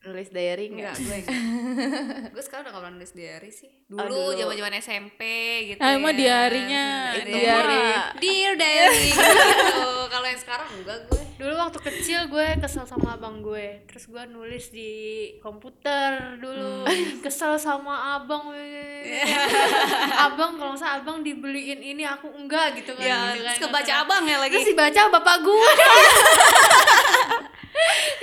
nulis 0.04 0.28
diary 0.28 0.68
Enggak, 0.68 1.00
enggak 1.00 1.24
gue 1.24 1.32
gue 2.36 2.42
sekarang 2.44 2.68
udah 2.68 2.72
gak 2.72 2.82
pernah 2.82 2.94
nulis 2.94 3.14
diary 3.14 3.48
sih. 3.48 3.72
Dulu 3.86 4.04
dulu. 4.04 4.36
zaman 4.36 4.54
zaman 4.54 4.72
SMP 4.76 5.20
gitu. 5.66 5.80
Ah, 5.80 5.96
emang 5.96 6.12
ya. 6.12 6.18
diarinya, 6.20 6.86
Itu 7.14 7.32
diary. 7.32 7.80
Dear 8.20 8.52
diary 8.54 9.08
gitu. 9.16 9.80
Kalau 10.06 10.26
yang 10.26 10.36
sekarang 10.36 10.68
enggak 10.74 10.98
gue. 11.06 11.22
dulu 11.34 11.50
waktu 11.56 11.78
kecil 11.82 12.20
gue 12.26 12.46
kesel 12.58 12.84
sama 12.84 13.18
abang 13.18 13.42
gue 13.42 13.82
terus 13.84 14.06
gue 14.06 14.22
nulis 14.24 14.70
di 14.70 14.92
komputer 15.40 16.38
dulu 16.38 16.86
kesel 17.20 17.58
sama 17.58 17.90
abang 18.14 18.54
abang 20.24 20.54
kalau 20.54 20.72
nggak 20.72 20.78
salah 20.78 21.02
abang 21.02 21.20
dibeliin 21.20 21.82
ini 21.82 22.02
aku 22.02 22.30
enggak 22.30 22.78
gitu 22.78 22.94
kan 22.94 23.02
Ya, 23.02 23.18
gitu 23.28 23.42
kan. 23.42 23.50
terus 23.50 23.60
kebaca 23.60 23.92
abang 23.98 24.22
ya 24.22 24.38
lagi. 24.38 24.54
terus 24.54 24.68
dibaca 24.68 25.00
bapak 25.10 25.36
gue 25.42 25.70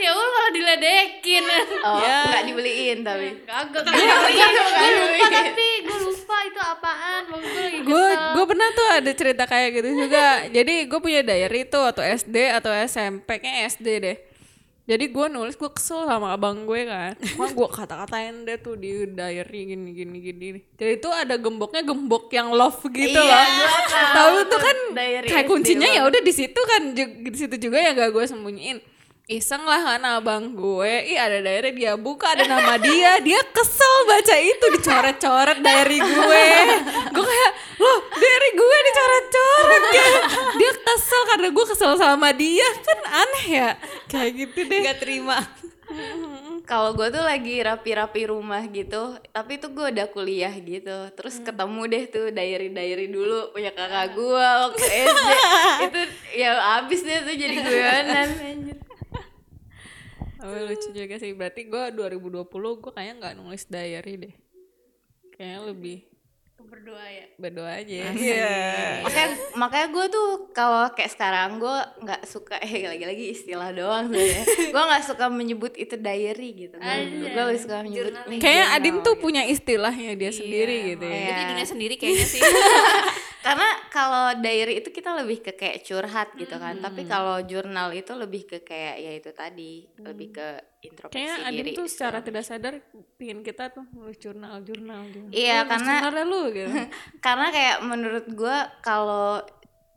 ya 0.02 0.12
gue 0.12 0.28
malah 0.28 0.52
diledekin. 0.52 1.44
Oh 1.82 1.98
Ya. 1.98 2.18
nggak 2.28 2.44
dibeliin 2.46 2.98
tapi. 3.02 3.28
Kagak. 3.44 3.84
Gue 3.86 4.90
lupa 4.92 5.28
tapi 5.32 5.68
gue 5.82 6.00
lupa 6.02 6.38
itu 6.44 6.60
apaan. 6.60 7.22
Gue 7.82 8.02
lagi 8.02 8.28
gue 8.32 8.46
pernah 8.46 8.68
tuh 8.72 8.88
ada 8.92 9.12
cerita 9.12 9.44
kayak 9.46 9.70
gitu 9.74 9.90
juga. 9.98 10.26
Jadi 10.48 10.74
gue 10.86 11.00
punya 11.00 11.22
diary 11.22 11.62
tuh 11.66 11.84
atau 11.84 12.02
SD 12.02 12.36
atau 12.52 12.72
SMP 12.74 13.38
kayaknya 13.38 13.62
SD 13.70 13.88
deh. 14.00 14.18
Jadi 14.82 15.08
gue 15.08 15.26
nulis 15.30 15.56
gue 15.56 15.70
kesel 15.70 16.04
sama 16.04 16.34
abang 16.34 16.66
gue 16.66 16.82
kan. 16.84 17.14
Cuma 17.16 17.48
gue 17.48 17.68
kata-katain 17.70 18.44
deh 18.44 18.58
tuh 18.58 18.76
di 18.76 19.08
diary 19.08 19.60
gini 19.70 19.94
gini 19.94 20.18
gini. 20.20 20.48
Jadi 20.74 20.92
itu 20.98 21.08
ada 21.08 21.38
gemboknya 21.38 21.80
gembok 21.82 22.28
yang 22.30 22.50
love 22.50 22.82
gitu 22.86 23.14
Iya, 23.14 23.40
loh. 23.40 23.46
tahu 24.12 24.36
tuh 24.48 24.60
kan 24.60 24.78
diary 24.92 25.28
kayak 25.30 25.46
kuncinya 25.46 25.86
ya 25.86 26.02
udah 26.04 26.20
di 26.20 26.34
situ 26.34 26.58
kan 26.60 26.82
di 26.98 27.04
situ 27.32 27.56
juga 27.62 27.78
ya 27.78 27.94
gak 27.94 28.10
gue 28.10 28.26
sembunyiin 28.26 28.78
iseng 29.30 29.62
lah 29.64 29.82
kan 29.82 30.02
abang 30.02 30.58
gue. 30.58 30.94
Ih 31.14 31.20
ada 31.20 31.40
diary 31.44 31.72
dia 31.78 31.94
buka 31.94 32.34
ada 32.34 32.50
nama 32.50 32.76
dia. 32.82 33.22
Dia 33.22 33.42
kesel 33.54 33.96
baca 34.10 34.36
itu 34.42 34.66
dicoret-coret 34.80 35.60
diary 35.62 36.00
gue. 36.02 36.46
Gue 37.14 37.26
kayak 37.26 37.52
loh 37.78 38.00
diary 38.18 38.50
gue 38.58 38.78
dicoret-coret 38.90 39.84
kayak 39.94 40.22
dia 40.58 40.72
kesel 40.82 41.22
karena 41.30 41.48
gue 41.54 41.66
kesel 41.70 41.94
sama 42.00 42.30
dia. 42.34 42.68
Kan 42.82 43.00
aneh 43.06 43.46
ya 43.48 43.70
kayak 44.10 44.32
gitu 44.36 44.60
deh. 44.66 44.82
Gak 44.84 45.00
terima. 45.04 45.38
kalau 46.72 46.96
gue 46.96 47.04
tuh 47.12 47.20
lagi 47.20 47.60
rapi-rapi 47.60 48.32
rumah 48.32 48.64
gitu 48.72 49.20
tapi 49.36 49.60
tuh 49.60 49.76
gue 49.76 49.92
udah 49.92 50.08
kuliah 50.08 50.54
gitu. 50.56 51.12
Terus 51.14 51.44
ketemu 51.44 51.82
deh 51.88 52.04
tuh 52.08 52.26
diary 52.32 52.72
diary 52.72 53.08
dulu 53.12 53.52
punya 53.52 53.76
kakak 53.76 54.16
gue 54.16 54.48
waktu 54.66 54.86
SD 54.88 55.30
itu 55.92 56.02
ya 56.40 56.80
abis 56.80 57.00
deh 57.04 57.20
tuh 57.28 57.36
jadi 57.36 57.56
guyonan 57.60 58.30
anjir. 58.40 58.78
Oh, 60.44 60.60
lucu 60.68 60.90
juga 60.94 61.16
sih. 61.22 61.32
Berarti 61.34 61.62
gue 61.70 61.84
2020 61.94 62.46
gue 62.82 62.92
kayaknya 62.92 63.16
nggak 63.22 63.36
nulis 63.38 63.64
diary 63.70 64.14
deh. 64.18 64.34
Kayaknya 65.34 65.60
lebih 65.74 66.12
berdoa 66.72 67.04
ya? 67.04 67.26
Berdoa 67.36 67.72
aja. 67.84 67.96
Ya 68.16 68.56
makanya 69.04 69.30
makanya 69.60 69.88
gue 69.92 70.06
tuh 70.14 70.30
kalau 70.56 70.88
kayak 70.96 71.12
sekarang 71.12 71.60
gue 71.60 71.78
nggak 72.06 72.22
suka 72.24 72.56
eh 72.64 72.88
lagi-lagi 72.88 73.26
istilah 73.36 73.76
doang 73.76 74.08
sebenarnya. 74.08 74.44
Gue 74.72 74.84
nggak 74.88 75.04
suka 75.04 75.26
menyebut 75.28 75.74
itu 75.76 75.96
diary 76.00 76.50
gitu. 76.68 76.76
Gue 76.80 77.44
lebih 77.52 77.62
suka 77.62 77.84
menyebut 77.84 78.14
Kayaknya 78.40 78.68
Adim 78.78 78.96
tuh 79.04 79.20
gitu. 79.20 79.24
punya 79.24 79.44
istilahnya 79.44 80.16
dia 80.16 80.32
sendiri 80.32 80.96
gitu 80.96 81.06
ya. 81.06 81.12
Iya. 81.12 81.28
Jadi 81.28 81.42
dunia 81.52 81.68
sendiri 81.68 81.96
kayaknya 82.00 82.28
sih. 82.30 82.42
karena 83.42 83.70
kalau 83.90 84.38
diary 84.38 84.86
itu 84.86 84.94
kita 84.94 85.18
lebih 85.18 85.42
ke 85.42 85.58
kayak 85.58 85.82
curhat 85.82 86.30
gitu 86.38 86.56
kan. 86.62 86.78
Tapi 86.78 87.10
kalau 87.10 87.42
jurnal 87.42 87.90
itu 87.92 88.14
lebih 88.14 88.46
ke 88.46 88.62
kayak 88.62 88.96
ya 89.02 89.12
itu 89.18 89.30
tadi 89.34 89.90
lebih 89.98 90.30
ke 90.30 90.48
introspeksi 90.86 91.18
Kayaknya 91.18 91.50
diri 91.50 91.72
tuh 91.74 91.88
secara 91.90 92.22
segala 92.22 92.28
tidak 92.30 92.44
sadar 92.46 92.74
pingin 93.18 93.42
kita 93.42 93.74
tuh 93.74 93.86
nulis 93.98 94.22
jurnal 94.22 94.62
jurnal 94.62 95.10
jurnal. 95.10 95.34
Iya, 95.34 95.66
nulis 95.66 95.72
karena- 95.74 96.26
lu 96.26 96.42
gitu. 96.54 96.70
karena 97.26 97.48
kayak 97.50 97.78
menurut 97.82 98.26
gua 98.38 98.58
kalau 98.86 99.42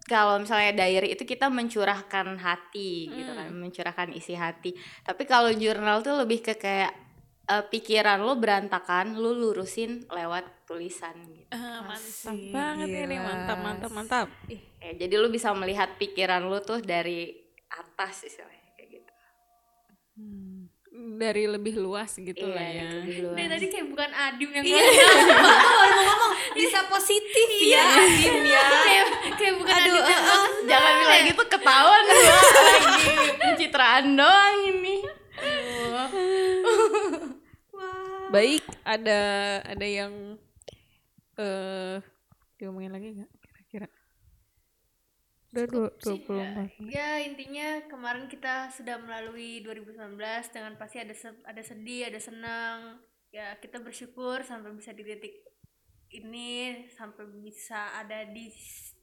kalau 0.04 0.36
misalnya 0.36 0.84
diary 0.84 1.16
itu 1.16 1.24
kita 1.24 1.48
mencurahkan 1.48 2.36
hati 2.36 3.08
gitu 3.08 3.32
kan 3.32 3.48
mencurahkan 3.52 4.08
isi 4.16 4.36
hati. 4.36 4.72
Tapi 5.04 5.24
kalau 5.28 5.52
jurnal 5.52 6.00
tuh 6.00 6.16
lebih 6.16 6.40
ke 6.44 6.56
kayak 6.56 7.03
eh, 7.46 7.64
pikiran 7.64 8.18
lo 8.18 8.34
berantakan 8.34 9.14
lo 9.14 9.32
lurusin 9.32 10.04
lewat 10.06 10.64
tulisan 10.64 11.12
gitu 11.28 11.48
Ah, 11.50 11.80
mantap 11.82 12.34
banget 12.50 12.88
ini 12.88 13.04
gila. 13.10 13.22
mantap 13.22 13.58
mantap 13.58 13.90
mantap. 13.90 14.26
ya, 14.48 14.90
jadi 14.96 15.14
lo 15.14 15.28
bisa 15.28 15.52
melihat 15.52 15.94
pikiran 15.94 16.42
lo 16.42 16.58
tuh 16.60 16.78
dari 16.78 17.30
atas 17.70 18.24
istilahnya 18.24 18.70
kayak 18.72 18.88
gitu 18.92 19.12
Dari 20.94 21.44
lebih 21.44 21.74
luas 21.76 22.14
gitu 22.14 22.46
lah 22.46 22.62
Iya, 22.62 22.86
ya. 23.02 23.34
dari 23.34 23.48
tadi 23.48 23.66
kayak 23.68 23.86
bukan 23.88 24.10
Adim 24.10 24.50
yang 24.52 24.62
Iya. 24.64 24.78
ngomong. 24.78 25.34
Baru 25.34 25.90
mau 25.90 26.04
ngomong 26.06 26.32
bisa 26.58 26.78
positif 26.86 27.48
ya, 27.60 27.82
Adim 27.98 28.36
ya. 28.44 28.62
kayak 28.80 29.06
kayak 29.34 29.54
bukan 29.56 29.74
Aduh, 29.74 29.90
Adim 29.90 30.06
yang 30.06 30.22
eh, 30.22 30.34
eh. 30.38 30.46
jangan 30.64 30.92
bilang 30.96 31.22
gitu 31.26 31.42
ketahuan 31.44 32.02
lagi 32.04 32.30
pencitraan 33.40 34.06
doang 34.12 34.56
ini 34.64 34.93
Baik, 38.34 38.66
ada 38.82 39.20
ada 39.62 39.86
yang 39.86 40.34
eh 41.38 42.02
diomongin 42.58 42.90
lagi 42.90 43.14
nggak 43.14 43.30
kira-kira? 43.38 43.88
Udah 45.54 45.64
dua 45.70 45.88
dua 46.02 46.16
puluh 46.26 46.42
empat. 46.42 46.66
Ya 46.90 47.22
intinya 47.22 47.86
kemarin 47.86 48.26
kita 48.26 48.74
sudah 48.74 48.98
melalui 48.98 49.62
2019 49.62 50.50
dengan 50.50 50.74
pasti 50.74 50.98
ada 50.98 51.14
se- 51.14 51.42
ada 51.46 51.62
sedih, 51.62 52.10
ada 52.10 52.18
senang. 52.18 52.98
Ya 53.30 53.54
kita 53.62 53.78
bersyukur 53.78 54.42
sampai 54.42 54.74
bisa 54.74 54.90
di 54.90 55.06
titik 55.06 55.34
ini 56.10 56.90
sampai 56.98 57.30
bisa 57.38 58.02
ada 58.02 58.26
di 58.26 58.50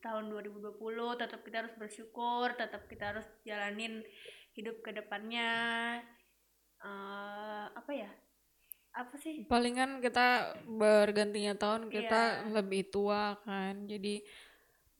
tahun 0.03 0.27
2020 0.27 1.15
tetap 1.15 1.39
kita 1.47 1.63
harus 1.63 1.75
bersyukur, 1.79 2.51
tetap 2.59 2.83
kita 2.91 3.15
harus 3.15 3.27
jalanin 3.47 4.03
hidup 4.59 4.83
ke 4.83 4.91
depannya. 4.91 5.51
Eh, 6.83 7.65
apa 7.71 7.91
ya? 7.95 8.11
Apa 8.91 9.15
sih? 9.15 9.47
Palingan 9.47 10.03
kita 10.03 10.51
bergantinya 10.67 11.55
tahun 11.55 11.87
kita 11.87 12.43
Iya. 12.43 12.51
lebih 12.51 12.91
tua 12.91 13.39
kan. 13.41 13.87
Jadi 13.87 14.19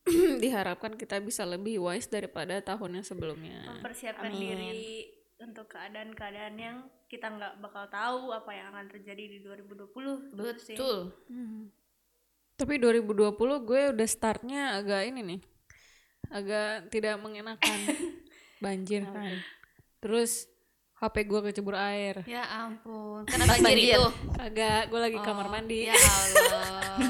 diharapkan 0.44 0.96
kita 0.96 1.20
bisa 1.20 1.44
lebih 1.44 1.84
wise 1.84 2.08
daripada 2.08 2.58
tahun 2.60 3.02
yang 3.02 3.06
sebelumnya. 3.06 3.62
Mempersiapkan 3.68 4.32
Amin. 4.32 4.40
diri 4.42 5.12
untuk 5.42 5.70
keadaan-keadaan 5.70 6.56
yang 6.56 6.78
kita 7.06 7.28
nggak 7.28 7.60
bakal 7.60 7.86
tahu 7.92 8.32
apa 8.32 8.52
yang 8.54 8.72
akan 8.72 8.88
terjadi 8.88 9.24
di 9.28 9.38
2020 9.44 10.32
gitu 10.32 10.62
sih. 10.62 10.78
betul 10.78 11.00
Hmm. 11.28 11.68
Tapi 12.56 12.78
2020 12.78 13.34
gue 13.66 13.82
udah 13.90 14.08
startnya 14.08 14.78
agak 14.78 15.10
ini 15.10 15.22
nih. 15.26 15.42
Agak 16.30 16.94
tidak 16.94 17.18
mengenakan. 17.18 17.78
Banjir 18.64 19.02
kan. 19.04 19.34
Terus 19.98 20.46
HP 21.02 21.16
gue 21.26 21.40
kecebur 21.50 21.74
air. 21.74 22.22
ya 22.24 22.46
ampun 22.46 23.26
karena 23.26 23.58
banjir, 23.58 23.98
itu 23.98 24.06
Kagak, 24.38 24.82
gue 24.88 25.00
lagi 25.02 25.18
kamar 25.18 25.46
Oh, 25.46 25.52
mandi. 25.52 25.90
ya 25.90 25.98
Allah 26.22 27.02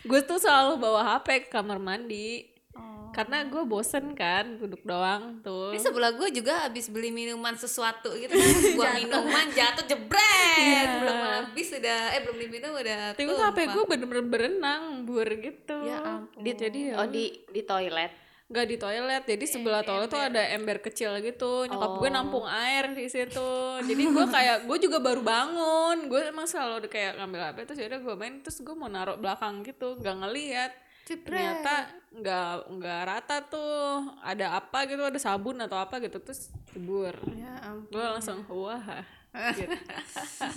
gue 0.00 0.20
tuh 0.24 0.38
selalu 0.40 0.80
bawa 0.80 1.00
HP 1.16 1.46
ke 1.46 1.48
kamar 1.52 1.78
mandi. 1.78 2.48
Oh. 2.74 3.10
Karena 3.10 3.42
gue 3.46 3.62
bosen 3.62 4.14
kan 4.14 4.58
duduk 4.58 4.82
doang 4.82 5.38
tuh. 5.42 5.74
Ini 5.74 5.82
sebelah 5.82 6.14
gue 6.14 6.30
juga 6.30 6.66
habis 6.66 6.86
beli 6.86 7.10
minuman 7.10 7.54
sesuatu 7.54 8.14
gitu 8.14 8.30
Sebuah 8.70 8.94
minuman 8.96 9.50
jatuh 9.50 9.82
jebret 9.84 10.88
Belum 11.02 11.18
habis 11.18 11.68
udah 11.74 12.14
Eh 12.14 12.20
belum 12.22 12.38
diminum 12.38 12.72
udah 12.72 13.18
Tapi 13.18 13.26
HP 13.26 13.58
gue 13.70 13.84
bener-bener 13.86 14.24
berenang 14.26 14.82
bur 15.02 15.26
gitu. 15.26 15.78
Ya 15.82 15.98
ampun. 16.00 16.40
Di, 16.42 16.50
jadi 16.54 16.78
ya 16.90 17.02
Oh 17.02 17.06
di 17.06 17.42
di 17.50 17.62
toilet. 17.62 18.29
Gak 18.50 18.66
di 18.66 18.76
toilet, 18.82 19.22
jadi 19.30 19.44
sebelah 19.46 19.86
toilet 19.86 20.10
tuh 20.10 20.18
ada 20.18 20.42
ember 20.50 20.82
kecil 20.82 21.14
gitu. 21.22 21.70
Nyokap 21.70 22.02
gue 22.02 22.10
nampung 22.10 22.42
air 22.50 22.90
di 22.90 23.06
situ. 23.06 23.78
Jadi 23.78 24.02
gue 24.10 24.26
kayak 24.26 24.66
gue 24.66 24.78
juga 24.82 24.98
baru 24.98 25.22
bangun. 25.22 26.10
Gue 26.10 26.34
emang 26.34 26.50
selalu 26.50 26.90
kayak 26.90 27.22
ngambil 27.22 27.40
HP 27.46 27.56
terus 27.70 27.78
yaudah 27.78 28.00
gue 28.02 28.14
main 28.18 28.34
terus 28.42 28.58
gue 28.58 28.74
mau 28.74 28.90
naruh 28.90 29.14
belakang 29.22 29.62
gitu, 29.62 29.94
nggak 30.02 30.16
ngeliat. 30.26 30.72
Ternyata 31.06 31.94
nggak 32.10 32.50
nggak 32.74 33.00
rata 33.06 33.36
tuh. 33.46 34.18
Ada 34.18 34.58
apa 34.58 34.78
gitu, 34.90 35.02
ada 35.06 35.20
sabun 35.22 35.62
atau 35.62 35.78
apa 35.78 36.02
gitu 36.02 36.18
terus 36.18 36.50
jebur. 36.74 37.14
Ya 37.38 37.54
ampun 37.62 37.86
Gue 37.94 38.02
langsung 38.02 38.42
wah. 38.50 38.82
Gitu. 39.30 39.78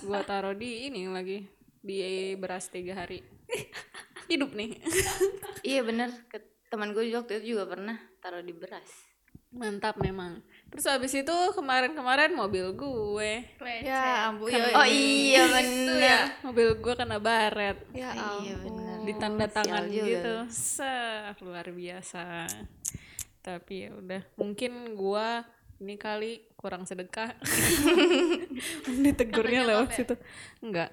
gue 0.02 0.20
taruh 0.26 0.58
di 0.58 0.90
ini 0.90 1.06
lagi 1.06 1.46
di 1.78 2.34
beras 2.42 2.74
tiga 2.74 3.06
hari. 3.06 3.22
Hidup 4.34 4.58
nih. 4.58 4.82
Iya 5.62 5.86
bener. 5.86 6.10
Teman 6.74 6.90
gue 6.90 7.06
waktu 7.14 7.38
itu 7.38 7.54
juga 7.54 7.70
pernah 7.70 8.02
taruh 8.18 8.42
di 8.42 8.50
beras. 8.50 9.14
Mantap 9.54 10.02
memang. 10.02 10.42
Terus 10.74 10.90
habis 10.90 11.14
itu 11.14 11.38
kemarin-kemarin 11.54 12.34
mobil 12.34 12.74
gue, 12.74 13.46
Ya 13.86 14.26
ampun 14.26 14.50
ya, 14.50 14.74
Oh 14.74 14.82
iya 14.82 15.46
bener. 15.54 16.34
mobil 16.50 16.74
gue 16.82 16.94
kena 16.98 17.22
baret, 17.22 17.78
Ya 17.94 18.10
Iya 18.18 18.58
ampun 18.58 18.74
bener. 18.74 18.98
ditanda 19.06 19.46
tangan 19.46 19.86
sial 19.86 20.06
gitu. 20.10 20.36
Sah, 20.50 21.38
luar 21.46 21.70
biasa. 21.70 22.50
Tapi 23.46 23.74
ya 23.86 23.90
udah, 23.94 24.22
mungkin 24.34 24.98
gue 24.98 25.28
ini 25.78 25.94
kali 26.02 26.42
kurang 26.58 26.90
sedekah. 26.90 27.38
Ditegurnya 29.06 29.62
lewat 29.62 29.94
situ. 29.94 30.18
Enggak. 30.58 30.90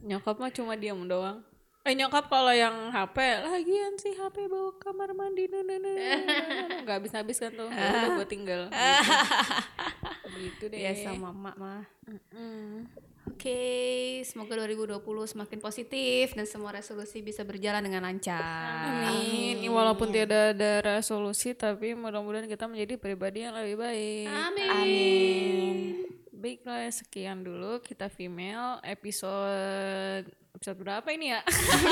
Nyokap 0.00 0.40
mah 0.40 0.48
cuma 0.56 0.72
diam 0.72 1.04
doang. 1.04 1.44
Eh 1.88 1.96
nyokap 1.96 2.28
kalau 2.28 2.52
yang 2.52 2.92
HP 2.92 3.16
lagian 3.48 3.96
sih 3.96 4.12
HP 4.12 4.44
bawa 4.44 4.76
kamar 4.76 5.16
mandi 5.16 5.48
nah. 5.48 5.64
nggak 6.84 6.96
habis 7.00 7.16
habis 7.16 7.40
kan 7.40 7.48
tuh 7.56 7.72
Ya 7.72 7.88
udah 7.88 8.10
gue 8.20 8.26
tinggal 8.28 8.68
gitu 10.36 10.68
deh 10.68 10.84
Ya 10.84 10.92
sama 11.00 11.32
mak 11.32 11.56
mah 11.56 11.88
Mm. 12.08 12.88
Oke, 13.28 14.24
semoga 14.24 14.56
2020 14.56 14.96
semakin 15.04 15.60
positif 15.60 16.32
dan 16.32 16.48
semua 16.48 16.72
resolusi 16.72 17.20
bisa 17.20 17.44
berjalan 17.44 17.84
dengan 17.84 18.08
lancar. 18.08 19.12
Amin. 19.12 19.60
Ya, 19.60 19.68
Walaupun 19.68 20.08
tidak 20.08 20.56
ada 20.56 20.80
resolusi, 20.96 21.52
tapi 21.52 21.92
mudah-mudahan 21.92 22.48
kita 22.48 22.64
menjadi 22.64 22.96
pribadi 22.96 23.44
yang 23.44 23.52
lebih 23.52 23.76
baik. 23.76 24.26
Amin. 24.32 25.76
Baiklah, 26.32 26.88
sekian 26.88 27.44
dulu 27.44 27.84
kita 27.84 28.08
female 28.08 28.80
episode 28.80 30.24
episode 30.58 30.82
berapa 30.82 31.06
ini 31.14 31.30
ya? 31.30 31.40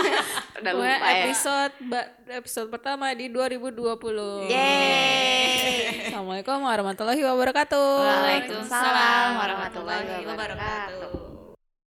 Udah 0.58 0.72
lupa 0.74 0.90
ya. 1.06 1.22
episode 1.22 1.74
ba- 1.86 2.10
episode 2.34 2.66
pertama 2.66 3.14
di 3.14 3.30
2020. 3.30 4.50
Yeay. 4.50 6.10
Assalamualaikum 6.10 6.58
warahmatullahi 6.66 7.22
wabarakatuh. 7.22 7.90
Waalaikumsalam 8.02 9.28
warahmatullahi 9.38 10.26
wabarakatuh. 10.26 11.25